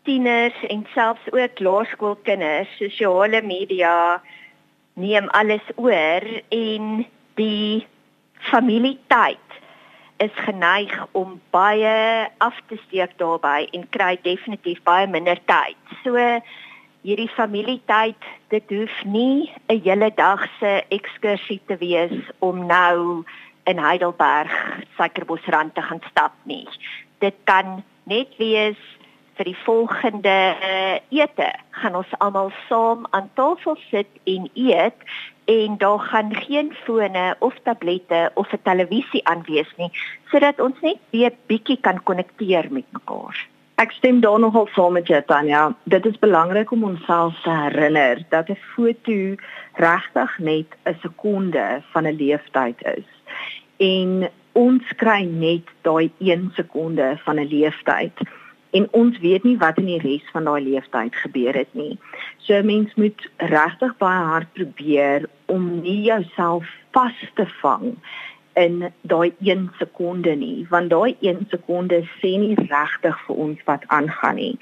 tieners 0.05 0.57
en 0.69 0.87
selfs 0.95 1.27
ook 1.33 1.61
laerskoolkinders 1.61 2.77
sosiale 2.79 3.43
media 3.43 4.23
neem 4.95 5.29
alles 5.29 5.67
oor 5.77 6.25
en 6.49 7.07
die 7.35 7.87
familietyd 8.51 9.61
is 10.25 10.45
geneig 10.47 10.93
om 11.13 11.37
baie 11.55 12.29
af 12.45 12.57
te 12.69 12.79
steek 12.87 13.13
daarbey 13.21 13.69
en 13.77 13.85
kry 13.97 14.15
definitief 14.25 14.81
baie 14.89 15.07
minder 15.11 15.41
tyd. 15.51 15.79
So 16.03 16.17
hierdie 17.05 17.29
familietyd, 17.37 18.21
dit 18.49 18.71
hoef 18.73 18.95
nie 19.05 19.53
'n 19.69 19.81
hele 19.85 20.11
dag 20.17 20.47
se 20.61 20.85
ekskursie 20.89 21.61
te 21.67 21.77
wees 21.77 22.17
om 22.39 22.67
nou 22.67 23.25
in 23.65 23.79
Heidelberg 23.79 24.53
Suikerbosrand 24.97 25.75
te 25.75 25.83
gaan 25.83 26.01
stap 26.11 26.33
nie. 26.43 26.69
Dit 27.19 27.35
kan 27.45 27.85
net 28.05 28.29
wees 28.39 28.81
vir 29.37 29.51
die 29.51 29.59
volgende 29.65 30.35
uh, 30.71 30.99
ete 31.11 31.51
gaan 31.71 31.97
ons 31.99 32.13
almal 32.19 32.53
saam 32.69 33.07
aan 33.11 33.31
tafel 33.35 33.77
sit 33.91 34.11
en 34.25 34.49
eet 34.55 35.09
en 35.51 35.79
daar 35.79 35.99
gaan 35.99 36.35
geen 36.35 36.71
fone 36.85 37.25
of 37.39 37.57
tablette 37.63 38.31
of 38.35 38.53
'n 38.53 38.63
televisie 38.63 39.25
aanwees 39.25 39.73
nie 39.77 39.91
sodat 40.31 40.61
ons 40.61 40.81
net 40.81 41.01
weer 41.11 41.33
bietjie 41.47 41.81
kan 41.81 42.03
konnekteer 42.03 42.67
met 42.71 42.87
mekaar. 42.91 43.37
Ek 43.77 43.91
stem 43.91 44.21
daar 44.21 44.39
nogal 44.39 44.69
saam 44.75 44.93
met 44.93 45.07
jou 45.07 45.23
Tanya. 45.27 45.75
Dit 45.85 46.07
is 46.07 46.19
belangrik 46.19 46.71
om 46.71 46.85
onsself 46.85 47.41
te 47.43 47.51
herinner 47.51 48.23
dat 48.29 48.49
'n 48.49 48.59
foto 48.75 49.35
regtig 49.73 50.39
net 50.39 50.67
'n 50.85 50.97
sekonde 51.03 51.83
van 51.93 52.07
'n 52.07 52.17
leeftyd 52.17 52.79
is. 52.83 53.09
En 53.77 54.31
ons 54.53 54.83
kry 54.97 55.23
net 55.25 55.67
daai 55.83 56.13
1 56.19 56.53
sekonde 56.55 57.19
van 57.25 57.37
'n 57.39 57.49
leeftyd 57.49 58.13
en 58.75 58.89
ons 58.91 59.19
weet 59.23 59.45
nie 59.47 59.57
wat 59.59 59.79
in 59.79 59.87
die 59.87 60.01
res 60.03 60.27
van 60.35 60.49
daai 60.49 60.61
leeftyd 60.65 61.17
gebeur 61.23 61.55
het 61.55 61.75
nie. 61.79 61.95
So 62.43 62.63
mens 62.63 62.95
moet 62.99 63.27
regtig 63.37 63.97
baie 64.03 64.23
hard 64.33 64.53
probeer 64.59 65.29
om 65.47 65.69
nie 65.81 66.01
jouself 66.09 66.71
vas 66.97 67.19
te 67.39 67.47
vang 67.61 67.95
in 68.55 68.91
daai 69.11 69.33
1 69.43 69.71
sekonde 69.79 70.35
nie 70.39 70.67
want 70.71 70.91
daai 70.91 71.17
1 71.21 71.47
sekonde 71.51 72.01
sê 72.21 72.35
nie 72.39 72.55
regtig 72.59 73.19
vir 73.27 73.41
ons 73.47 73.63
wat 73.71 73.87
aangaan 73.97 74.39
nie. 74.39 74.55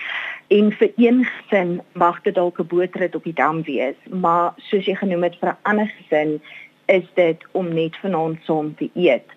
En 0.49 0.73
vir 0.81 0.93
een 0.97 1.25
gesin 1.29 1.79
mag 1.93 2.21
dit 2.29 2.35
dalk 2.35 2.61
'n 2.61 2.69
bootrit 2.73 3.15
op 3.15 3.25
die 3.25 3.39
dam 3.41 3.63
wees, 3.63 3.97
maar 4.11 4.55
soos 4.57 4.85
jy 4.85 4.97
genoem 4.97 5.23
het 5.23 5.37
vir 5.41 5.49
'n 5.49 5.63
ander 5.63 5.93
gesin 5.97 6.41
is 6.87 7.09
dit 7.15 7.47
om 7.53 7.75
net 7.75 7.97
vanaand 7.97 8.39
saam 8.45 8.75
te 8.75 8.91
eet 8.95 9.29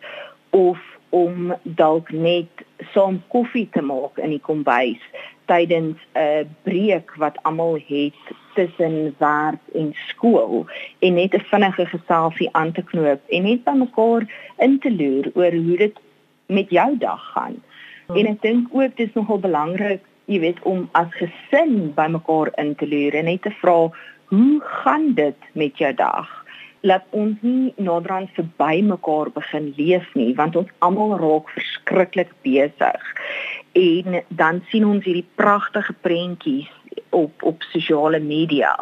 of 0.49 0.79
om 1.15 1.53
dalk 1.63 2.11
net 2.11 2.65
saam 2.93 3.21
koffie 3.31 3.67
te 3.71 3.81
maak 3.81 4.19
in 4.19 4.33
die 4.35 4.43
kombuis 4.47 5.01
tydens 5.51 5.97
'n 6.15 6.49
breek 6.67 7.13
wat 7.21 7.37
almal 7.43 7.77
het 7.87 8.33
tussen 8.55 9.15
werk 9.17 9.61
en 9.73 9.93
skool 10.07 10.65
en 10.99 11.13
net 11.13 11.33
'n 11.33 11.47
vinnige 11.51 11.85
geselsie 11.85 12.49
aan 12.51 12.71
te 12.71 12.83
knoop 12.83 13.21
en 13.29 13.43
net 13.43 13.63
by 13.63 13.75
mekaar 13.85 14.23
in 14.57 14.79
te 14.79 14.91
loer 14.91 15.31
oor 15.33 15.53
hoe 15.65 15.77
dit 15.77 15.97
met 16.47 16.69
jou 16.69 16.97
dag 16.97 17.31
gaan. 17.33 17.55
Hmm. 18.07 18.15
En 18.15 18.25
ek 18.27 18.41
dink 18.41 18.67
ook 18.71 18.95
dit 18.95 19.07
is 19.07 19.13
nogal 19.13 19.39
belangrik, 19.39 20.01
jy 20.25 20.39
weet, 20.39 20.61
om 20.63 20.89
as 20.91 21.11
gesin 21.21 21.93
by 21.95 22.07
mekaar 22.07 22.51
in 22.55 22.75
te 22.75 22.87
loer 22.87 23.13
en 23.13 23.25
net 23.25 23.41
te 23.41 23.51
vra, 23.61 23.89
"Hoe 24.25 24.61
gaan 24.61 25.13
dit 25.13 25.37
met 25.53 25.77
jou 25.77 25.93
dag?" 25.93 26.44
Laat 26.85 27.05
ons 27.09 27.41
nie 27.41 27.73
naderhand 27.81 28.29
verby 28.37 28.81
mekaar 28.85 29.31
begin 29.33 29.71
leef 29.77 30.05
nie 30.13 30.31
want 30.37 30.57
ons 30.59 30.71
almal 30.85 31.15
raak 31.21 31.49
verskriklik 31.57 32.33
besig. 32.45 33.11
En 33.73 34.21
dan 34.29 34.61
sien 34.69 34.85
ons 34.87 35.05
hierdie 35.05 35.27
pragtige 35.41 35.95
prentjies 36.05 36.69
op 37.09 37.43
op 37.43 37.65
sosiale 37.73 38.19
media. 38.19 38.75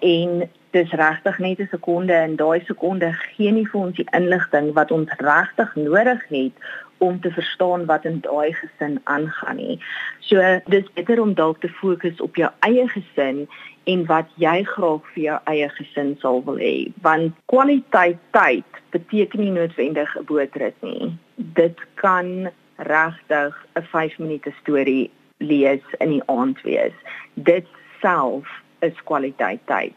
En 0.00 0.44
dis 0.76 0.94
regtig 1.00 1.38
net 1.38 1.58
'n 1.60 1.68
sekonde 1.70 2.12
en 2.12 2.36
daai 2.36 2.60
sekonde 2.64 3.12
gee 3.12 3.50
nie 3.52 3.66
vir 3.66 3.80
ons 3.80 3.96
die 3.96 4.10
inligting 4.18 4.72
wat 4.78 4.90
ons 4.90 5.10
regtig 5.18 5.74
nodig 5.74 6.22
het 6.28 6.54
om 6.98 7.20
te 7.20 7.30
verstaan 7.30 7.86
wat 7.86 8.04
in 8.04 8.20
daai 8.20 8.52
gesin 8.52 9.00
aangaan 9.04 9.56
nie. 9.56 9.78
So 10.18 10.60
dis 10.66 10.92
beter 10.94 11.20
om 11.20 11.34
dalk 11.34 11.60
te 11.60 11.68
fokus 11.68 12.20
op 12.20 12.36
jou 12.36 12.50
eie 12.66 12.88
gesin 12.88 13.48
en 13.84 14.06
wat 14.06 14.30
jy 14.40 14.62
graag 14.64 15.04
vir 15.14 15.22
jou 15.22 15.38
eie 15.50 15.68
gesin 15.76 16.14
sal 16.20 16.42
wil 16.44 16.58
hê, 16.60 16.92
want 17.02 17.34
kwaliteit 17.52 18.20
tyd 18.36 18.80
beteken 18.90 19.40
nie 19.40 19.50
noodwendig 19.50 20.16
'n 20.16 20.24
bootrit 20.24 20.76
nie. 20.82 21.12
Dit 21.36 21.78
kan 21.94 22.50
regtig 22.76 23.54
'n 23.74 23.82
5 23.82 24.18
minute 24.18 24.52
storie 24.60 25.10
lees 25.38 25.84
in 25.98 26.10
die 26.10 26.22
aand 26.26 26.62
wees. 26.62 26.96
Dit 27.34 27.66
self 28.00 28.46
is 28.78 29.02
kwaliteit 29.04 29.60
tyd 29.66 29.94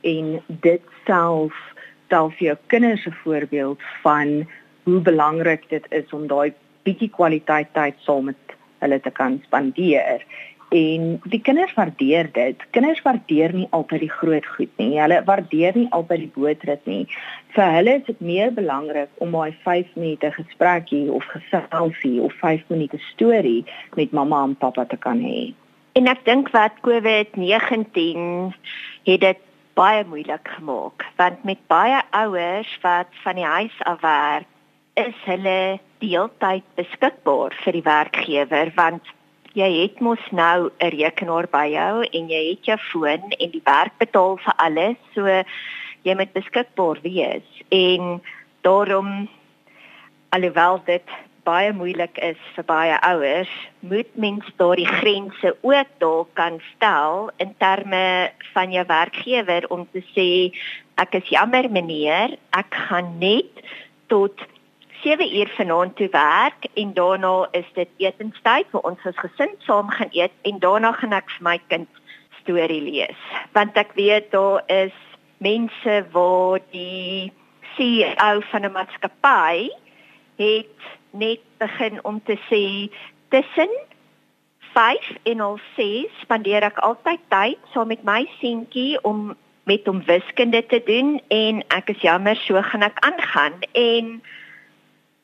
en 0.00 0.42
dit 0.46 0.82
self 1.04 1.54
stel 2.06 2.30
vir 2.30 2.46
jou 2.46 2.56
kinders 2.66 3.06
'n 3.06 3.16
voorbeeld 3.22 3.80
van 4.02 4.46
hoe 4.86 5.00
belangrik 5.02 5.68
dit 5.68 5.86
is 5.90 6.12
om 6.14 6.26
daai 6.30 6.54
bietjie 6.86 7.10
kwaliteit 7.10 7.72
tyd 7.74 7.98
saam 8.06 8.30
met 8.30 8.54
hulle 8.84 9.00
te 9.02 9.10
kan 9.10 9.40
spandeer. 9.46 10.22
En 10.74 11.04
die 11.30 11.40
kinders 11.42 11.74
waardeer 11.74 12.28
dit. 12.34 12.62
Kinders 12.74 13.02
waardeer 13.02 13.54
nie 13.54 13.66
altyd 13.70 14.04
die 14.06 14.10
groot 14.10 14.46
goed 14.56 14.72
nie. 14.82 14.94
Hulle 14.98 15.20
waardeer 15.26 15.78
nie 15.78 15.86
altyd 15.94 16.24
die 16.24 16.32
bootrit 16.34 16.86
nie. 16.90 17.04
Vir 17.54 17.74
hulle 17.78 17.98
is 18.00 18.06
dit 18.06 18.24
meer 18.30 18.54
belangrik 18.54 19.22
om 19.22 19.34
daai 19.34 19.54
5 19.66 19.94
minute 19.98 20.32
gesprekkie 20.38 21.06
of 21.10 21.26
geselsie 21.34 22.18
of 22.22 22.34
5 22.42 22.66
minute 22.70 22.98
storie 23.12 23.62
met 23.94 24.14
mamma 24.14 24.42
en 24.46 24.56
pappa 24.58 24.86
te 24.90 24.98
kan 24.98 25.22
hê. 25.22 25.52
En 25.98 26.10
ek 26.10 26.26
dink 26.26 26.50
wat 26.54 26.78
COVID-19 26.86 28.54
het 29.06 29.22
dit 29.22 29.46
baie 29.78 30.02
moeilik 30.08 30.50
gemaak 30.56 31.04
want 31.16 31.42
met 31.44 31.58
baie 31.70 32.02
ouers 32.10 32.70
wat 32.82 33.10
van 33.24 33.38
die 33.38 33.48
huis 33.48 33.82
af 33.84 34.00
werk 34.00 34.50
is 34.96 35.14
hulle 35.26 35.78
deeltyd 36.00 36.64
beskikbaar 36.78 37.54
vir 37.64 37.76
die 37.76 37.84
werkgewer 37.84 38.72
want 38.76 39.12
jy 39.56 39.68
het 39.82 40.00
mos 40.04 40.22
nou 40.32 40.70
'n 40.80 40.90
rekenaar 40.92 41.48
by 41.52 41.66
jou 41.72 42.04
en 42.04 42.28
jy 42.28 42.42
het 42.50 42.64
jou 42.64 42.78
foon 42.90 43.22
en 43.38 43.50
die 43.50 43.64
werk 43.64 43.92
betaal 43.98 44.36
vir 44.36 44.54
alles 44.56 44.96
so 45.14 45.24
jy 46.06 46.14
moet 46.14 46.32
beskikbaar 46.32 46.98
wees. 47.02 47.48
En 47.68 48.22
daarom 48.62 49.28
alhoewel 50.28 50.82
dit 50.84 51.08
baie 51.46 51.72
moeilik 51.72 52.18
is 52.18 52.38
vir 52.56 52.64
baie 52.64 52.96
ouers 53.06 53.52
moet 53.80 54.10
mens 54.18 54.46
daardie 54.58 54.86
grense 54.86 55.56
ook 55.62 55.90
daar 55.98 56.24
kan 56.34 56.60
stel 56.74 57.30
in 57.36 57.54
terme 57.58 58.32
van 58.54 58.72
jou 58.72 58.84
werkgewer 58.86 59.68
om 59.70 59.86
te 59.92 60.02
sê 60.14 60.28
ek 60.98 61.14
is 61.20 61.30
jammer 61.36 61.70
meneer 61.70 62.36
ek 62.50 62.74
gaan 62.88 63.18
net 63.22 63.62
tot 64.06 64.42
7 65.06 65.36
uur 65.38 65.48
vanaand 65.54 65.96
toe 65.96 66.08
werk 66.10 66.66
en 66.74 66.94
daarna 66.94 67.48
is 67.50 67.66
dit 67.74 67.88
etenstyd 68.02 68.66
vir 68.72 68.86
ons 68.88 69.04
as 69.06 69.18
gesin 69.22 69.52
saam 69.62 69.90
gaan 69.94 70.08
eet 70.10 70.32
en 70.42 70.56
daarna 70.58 70.90
gaan 70.98 71.12
ek 71.14 71.28
vir 71.30 71.44
my 71.46 71.58
kind 71.70 72.00
storie 72.40 72.80
lees. 72.82 73.20
Want 73.54 73.76
ek 73.78 73.92
weet 73.94 74.32
daar 74.32 74.64
is 74.66 74.96
mense 75.38 75.94
waar 76.10 76.58
die 76.72 77.30
CEO 77.76 78.40
van 78.50 78.66
'n 78.66 78.72
maatskappy 78.74 79.68
het 80.42 80.80
net 81.10 81.42
begin 81.62 82.02
om 82.02 82.18
te 82.24 82.36
sê 82.50 82.90
tussen 83.30 83.70
5 84.74 85.12
en 85.22 85.60
6 85.76 86.18
spandeer 86.22 86.66
ek 86.66 86.82
altyd 86.82 87.20
tyd 87.28 87.58
saam 87.72 87.88
met 87.94 88.02
my 88.02 88.26
seentjie 88.40 88.98
om 89.02 89.36
met 89.70 89.86
hom 89.86 90.02
wiskunde 90.02 90.66
te 90.66 90.82
doen 90.82 91.20
en 91.28 91.62
ek 91.68 91.94
is 91.94 92.02
jammer 92.02 92.36
so 92.36 92.62
gaan 92.62 92.82
ek 92.82 92.98
aangaan. 92.98 93.54
En 93.72 94.22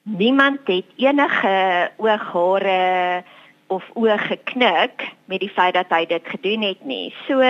niemand 0.02 0.60
het 0.64 0.84
enige 0.96 1.90
ooghare 1.96 3.24
of 3.72 3.84
oë 3.96 4.18
geknik 4.28 5.08
met 5.30 5.40
die 5.40 5.52
feit 5.52 5.74
dat 5.74 5.90
hy 5.94 6.04
dit 6.06 6.24
gedoen 6.34 6.62
het 6.66 6.84
nie. 6.84 7.14
So 7.26 7.40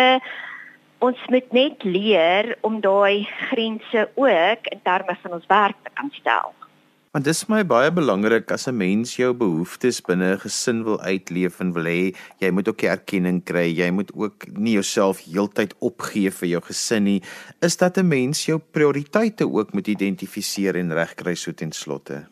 ons 1.02 1.18
moet 1.34 1.52
net 1.52 1.82
leer 1.82 2.54
om 2.62 2.80
daai 2.80 3.26
grense 3.48 4.08
ook 4.14 4.68
in 4.70 4.82
terme 4.86 5.16
van 5.22 5.38
ons 5.38 5.48
werk 5.50 5.78
te 5.82 5.94
kan 5.98 6.12
stel. 6.14 6.52
Want 7.12 7.26
dis 7.28 7.42
vir 7.44 7.58
my 7.58 7.64
baie 7.68 7.90
belangrik 7.92 8.52
as 8.54 8.68
'n 8.68 8.76
mens 8.76 9.16
jou 9.16 9.34
behoeftes 9.34 10.00
binne 10.00 10.32
'n 10.32 10.38
gesin 10.40 10.84
wil 10.84 11.00
uitleef 11.00 11.60
en 11.60 11.72
wil 11.72 11.84
hê 11.84 12.14
jy 12.40 12.50
moet 12.50 12.68
ook 12.68 12.82
erkenning 12.82 13.44
kry, 13.44 13.68
jy 13.68 13.90
moet 13.90 14.12
ook 14.14 14.46
nie 14.56 14.72
jouself 14.72 15.20
heeltyd 15.26 15.74
opgee 15.80 16.30
vir 16.30 16.48
jou 16.48 16.60
gesin 16.60 17.04
nie, 17.04 17.22
is 17.60 17.76
dat 17.76 17.98
'n 17.98 18.08
mens 18.08 18.46
jou 18.46 18.58
prioriteite 18.58 19.44
ook 19.44 19.72
moet 19.74 19.88
identifiseer 19.88 20.76
en 20.76 20.94
regkry 20.94 21.34
so 21.34 21.52
ten 21.52 21.72
slotte. 21.72 22.31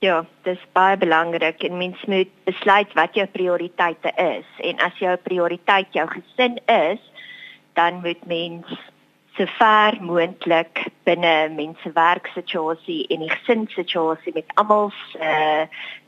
Ja, 0.00 0.22
dis 0.48 0.60
baie 0.72 0.96
belangrik 0.96 1.60
en 1.66 1.74
mens 1.76 2.04
moet 2.08 2.30
besluit 2.48 2.92
wat 2.96 3.16
jou 3.18 3.26
prioriteite 3.28 4.08
is 4.16 4.46
en 4.64 4.78
as 4.80 4.96
jou 4.96 5.12
prioriteit 5.20 5.88
jou 5.92 6.06
gesin 6.08 6.54
is, 6.72 7.00
dan 7.76 7.98
moet 8.00 8.22
mens 8.24 8.70
so 9.36 9.44
ver 9.58 9.98
moontlik 10.00 10.86
binne 11.04 11.34
mense 11.52 11.92
werksituasie 11.98 13.02
en 13.12 13.26
die 13.26 13.28
gesinssituasie 13.34 14.32
met 14.38 14.54
almal 14.62 14.88
se 15.10 15.20
uh, 15.20 15.66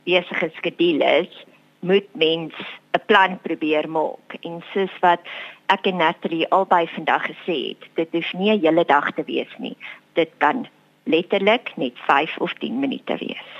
besige 0.09 0.48
skedules 0.57 1.37
moet 1.85 2.09
mens 2.16 2.57
'n 2.96 3.02
plan 3.07 3.37
probeer 3.44 3.88
maak. 3.90 4.38
En 4.40 4.62
soos 4.72 4.94
wat 5.05 5.20
ek 5.68 5.87
en 5.92 6.00
Natalie 6.00 6.48
albei 6.48 6.88
vandag 6.94 7.28
gesê 7.28 7.59
het, 7.68 7.85
dit 8.00 8.09
hoef 8.12 8.33
nie 8.40 8.57
'n 8.57 8.64
hele 8.64 8.85
dag 8.85 9.12
te 9.12 9.24
wees 9.24 9.52
nie. 9.59 9.76
Dit 10.12 10.33
kan 10.38 10.64
letterlik 11.05 11.76
net 11.76 11.92
5 12.09 12.38
of 12.38 12.52
10 12.55 12.81
minute 12.81 13.16
wees. 13.20 13.52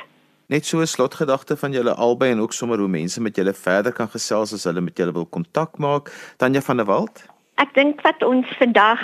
Net 0.53 0.67
so 0.67 0.81
'n 0.81 0.87
slotgedagte 0.87 1.57
van 1.57 1.73
julle 1.73 1.95
albei 1.95 2.31
en 2.31 2.41
ook 2.41 2.53
sommer 2.53 2.79
hoe 2.79 2.89
mense 2.89 3.21
met 3.21 3.37
julle 3.37 3.55
verder 3.55 3.93
kan 3.93 4.09
gesels 4.09 4.53
as 4.53 4.65
hulle 4.65 4.81
met 4.81 4.97
julle 4.97 5.13
wil 5.13 5.27
kontak 5.27 5.79
maak. 5.79 6.13
Tanya 6.37 6.61
van 6.61 6.77
der 6.77 6.87
Walt. 6.87 7.25
Ek 7.55 7.73
dink 7.75 8.01
wat 8.01 8.23
ons 8.23 8.47
vandag 8.59 9.01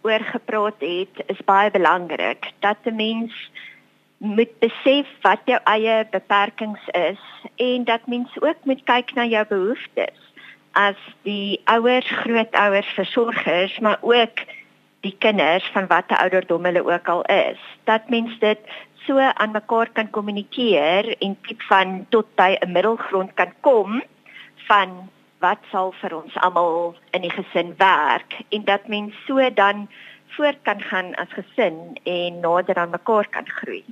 oor 0.00 0.20
gepraat 0.32 0.80
het 0.84 1.14
is 1.26 1.40
baie 1.44 1.70
belangrik 1.70 2.52
dat 2.60 2.76
'n 2.84 2.96
mens 2.96 3.32
moet 4.18 4.52
besef 4.58 5.06
wat 5.22 5.40
jou 5.44 5.60
eie 5.64 6.06
beperkings 6.10 6.84
is 6.92 7.22
en 7.56 7.84
dat 7.84 8.06
mens 8.06 8.30
ook 8.40 8.60
moet 8.64 8.84
kyk 8.84 9.14
na 9.14 9.24
jou 9.24 9.44
behoeftes 9.48 10.20
as 10.72 11.00
die 11.22 11.60
ouers, 11.64 12.10
grootouers, 12.10 12.86
versorgers, 12.86 13.78
maar 13.78 13.98
ook 14.00 14.44
die 15.00 15.16
kinders 15.18 15.70
van 15.72 15.86
watter 15.86 16.16
ouderdom 16.16 16.64
hulle 16.64 16.84
ook 16.84 17.08
al 17.08 17.22
is. 17.22 17.60
Dat 17.84 18.08
mens 18.08 18.38
dit 18.38 18.58
so 19.06 19.18
aan 19.18 19.54
mekaar 19.54 19.88
kan 19.94 20.10
kommunikeer 20.10 21.14
en 21.22 21.36
tip 21.46 21.62
van 21.70 22.06
tot 22.10 22.26
by 22.36 22.58
'n 22.60 22.72
middelgrond 22.72 23.34
kan 23.34 23.52
kom 23.60 24.02
van 24.68 25.08
wat 25.38 25.58
sal 25.70 25.92
vir 26.00 26.16
ons 26.16 26.36
almal 26.36 26.94
in 27.10 27.22
die 27.22 27.30
gesin 27.30 27.74
werk 27.78 28.34
en 28.50 28.64
dat 28.64 28.88
mens 28.88 29.14
so 29.26 29.50
dan 29.50 29.88
voort 30.36 30.58
kan 30.62 30.80
gaan 30.80 31.14
as 31.14 31.28
gesin 31.38 31.96
en 32.02 32.40
nader 32.40 32.76
aan 32.76 32.90
mekaar 32.90 33.26
kan 33.30 33.48
groei. 33.48 33.84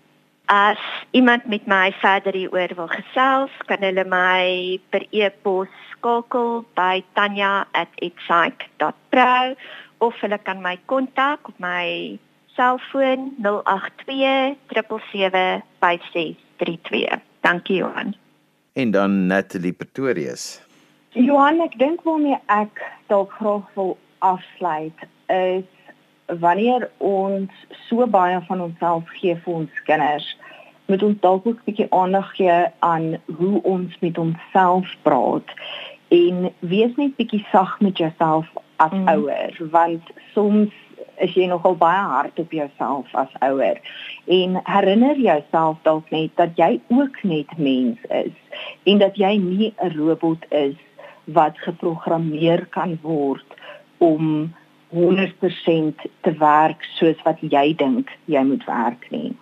As 0.47 0.79
iemand 1.11 1.47
met 1.47 1.67
my 1.67 1.93
verder 2.03 2.35
hieroor 2.37 2.75
wil 2.77 2.89
gesels, 2.89 3.51
kan 3.67 3.79
hulle 3.81 4.05
my 4.05 4.81
per 4.93 5.07
e-pos 5.11 5.69
skakel 5.91 6.65
by 6.77 7.05
tanya@excite.pro 7.17 9.55
of 9.99 10.21
hulle 10.21 10.39
kan 10.39 10.61
my 10.61 10.79
kontak 10.85 11.49
op 11.49 11.59
my 11.59 12.19
selfoon 12.55 13.35
082 13.43 14.57
777 14.67 15.63
5632. 15.79 17.21
Dankie 17.41 17.77
Johan. 17.77 18.15
En 18.73 18.91
dan 18.91 19.27
Natalie 19.27 19.73
Pretorius. 19.73 20.63
Johan, 21.09 21.61
ek 21.61 21.79
dink 21.79 22.03
waarmee 22.03 22.39
ek 22.47 22.81
dalk 23.07 23.31
graag 23.39 23.67
wil 23.75 23.97
afsluit 24.19 25.07
is 25.31 25.69
wanneer 26.41 26.89
ons 26.99 27.53
so 27.87 28.07
baie 28.07 28.41
van 28.49 28.61
onsself 28.61 29.11
gee 29.21 29.37
vir 29.45 29.55
ons 29.55 29.83
kinders, 29.87 30.27
moet 30.87 31.03
ons 31.03 31.21
dalk 31.21 31.47
ook 31.47 31.61
'n 31.61 31.67
bietjie 31.69 31.91
aandag 31.91 32.35
gee 32.37 32.65
aan 32.79 33.21
hoe 33.39 33.63
ons 33.63 33.99
met 34.01 34.19
onsself 34.19 34.97
praat 35.03 35.49
en 36.09 36.53
wees 36.59 36.97
net 36.97 37.17
bietjie 37.17 37.47
sag 37.53 37.81
met 37.81 37.99
jouself 37.99 38.47
as 38.77 38.93
mm. 38.93 39.09
ouer 39.09 39.57
want 39.71 40.03
soms 40.33 40.73
is 41.19 41.35
jy 41.35 41.47
nogal 41.47 41.77
baie 41.77 42.03
hard 42.15 42.39
op 42.39 42.53
jouself 42.53 43.15
as 43.15 43.31
ouer 43.41 43.81
en 44.39 44.59
herinner 44.65 45.17
jouself 45.17 45.79
dalk 45.83 46.11
net 46.11 46.35
dat 46.41 46.57
jy 46.57 46.81
ook 46.89 47.23
net 47.23 47.57
mens 47.59 47.99
is 48.09 48.35
en 48.85 48.99
dat 48.99 49.17
jy 49.17 49.37
nie 49.37 49.75
'n 49.79 49.97
robot 49.97 50.45
is 50.51 50.77
wat 51.25 51.59
geprogrammeer 51.59 52.67
kan 52.71 52.99
word 53.03 53.47
om 53.99 54.55
100% 54.95 55.97
te 56.21 56.33
werk 56.39 56.85
soos 56.99 57.23
wat 57.25 57.41
jy 57.41 57.75
dink 57.75 58.11
jy 58.25 58.43
moet 58.47 58.65
werk 58.65 59.11
nie. 59.11 59.33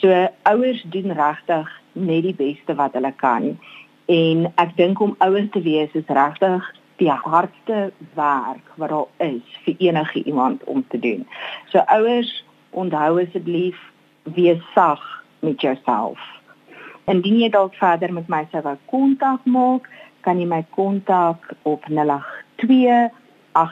So 0.00 0.28
ouers 0.42 0.82
doen 0.82 1.12
regtig 1.12 1.68
net 1.92 2.22
die 2.22 2.34
beste 2.34 2.74
wat 2.74 2.96
hulle 2.98 3.12
kan 3.16 3.58
en 4.06 4.46
ek 4.56 4.76
dink 4.76 5.00
om 5.00 5.16
ouers 5.18 5.50
te 5.52 5.62
wees 5.62 5.92
is 5.92 6.14
regtig 6.20 6.64
die 6.98 7.10
hardste 7.10 7.92
werk 8.14 8.66
wat 8.76 8.90
daar 8.90 9.30
is 9.30 9.42
vir 9.64 9.74
enige 9.78 10.22
iemand 10.22 10.64
om 10.64 10.84
te 10.88 10.98
doen. 10.98 11.26
So 11.70 11.78
ouers, 11.86 12.44
onthou 12.70 13.22
asseblief 13.22 13.78
wees 14.22 14.62
sag 14.74 15.24
met 15.40 15.60
jouself. 15.60 16.18
Indien 17.06 17.40
jy 17.40 17.48
dalk 17.48 17.74
verder 17.74 18.12
met 18.12 18.28
my 18.28 18.46
sou 18.50 18.62
wou 18.62 18.76
kontak 18.90 19.44
maak, 19.44 19.88
kan 20.20 20.40
jy 20.40 20.46
my 20.46 20.66
kontak 20.74 21.54
op 21.62 21.84
082 21.88 23.18
08179356 23.58 23.66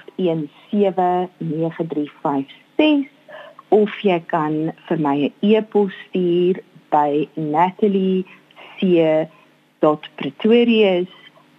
of 3.68 4.00
jy 4.00 4.20
kan 4.30 4.72
vir 4.88 4.98
my 5.06 5.16
'n 5.26 5.32
e-pos 5.42 5.92
stuur 6.08 6.56
by 6.90 7.28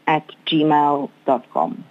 at 0.07 0.25
gmail.com. 0.47 1.83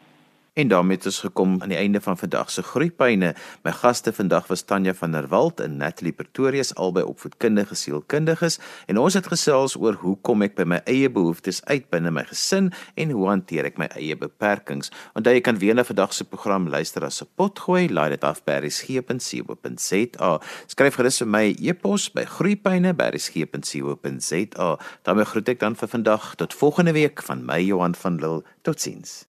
En 0.57 0.69
daarmee 0.69 0.97
het 0.97 1.05
ons 1.05 1.19
gekom 1.19 1.63
aan 1.63 1.69
die 1.69 1.77
einde 1.77 2.01
van 2.01 2.19
vandag 2.19 2.51
se 2.51 2.63
groeipyne. 2.63 3.35
My 3.63 3.73
gaste 3.77 4.13
vandag 4.13 4.47
was 4.47 4.63
Tanya 4.63 4.95
van 4.95 5.13
der 5.13 5.29
Walt 5.29 5.61
en 5.61 5.77
Natalie 5.77 6.13
Pretorius 6.13 6.75
albei 6.75 7.05
opvoedkundige 7.05 7.75
sielkundiges 7.75 8.59
en 8.87 8.99
ons 8.99 9.15
het 9.15 9.27
gesels 9.27 9.77
oor 9.77 9.95
hoe 10.01 10.17
kom 10.25 10.43
ek 10.47 10.55
by 10.57 10.65
my 10.65 10.81
eie 10.89 11.11
behoeftes 11.13 11.61
uit 11.69 11.91
binne 11.93 12.09
my 12.11 12.25
gesin 12.31 12.73
en 12.95 13.11
hoe 13.13 13.29
hanteer 13.29 13.65
ek 13.69 13.77
my 13.77 13.85
eie 14.01 14.17
beperkings. 14.17 14.89
Onthou 15.13 15.37
jy 15.37 15.45
kan 15.45 15.61
weer 15.61 15.77
na 15.77 15.85
vandag 15.85 16.17
se 16.17 16.25
program 16.25 16.73
luister 16.73 17.05
as 17.05 17.21
'n 17.21 17.29
potgooi, 17.37 17.93
laai 17.93 18.17
dit 18.17 18.25
af 18.25 18.41
by 18.49 18.65
resgep.co.za. 18.65 20.41
Skryf 20.67 20.95
gerus 20.97 21.19
vir 21.19 21.29
my 21.29 21.57
e-pos 21.61 22.09
by 22.09 22.25
groeipyne@resgep.co.za. 22.25 24.79
daarmee 25.03 25.25
groet 25.25 25.49
ek 25.49 25.61
dan 25.61 25.77
vir 25.77 25.89
vandag 25.89 26.35
tot 26.35 26.55
volgende 26.55 26.93
week 26.93 27.23
van 27.23 27.45
my 27.45 27.61
Johan 27.61 27.95
van 27.95 28.17
Lille. 28.17 28.43
Totsiens. 28.63 29.27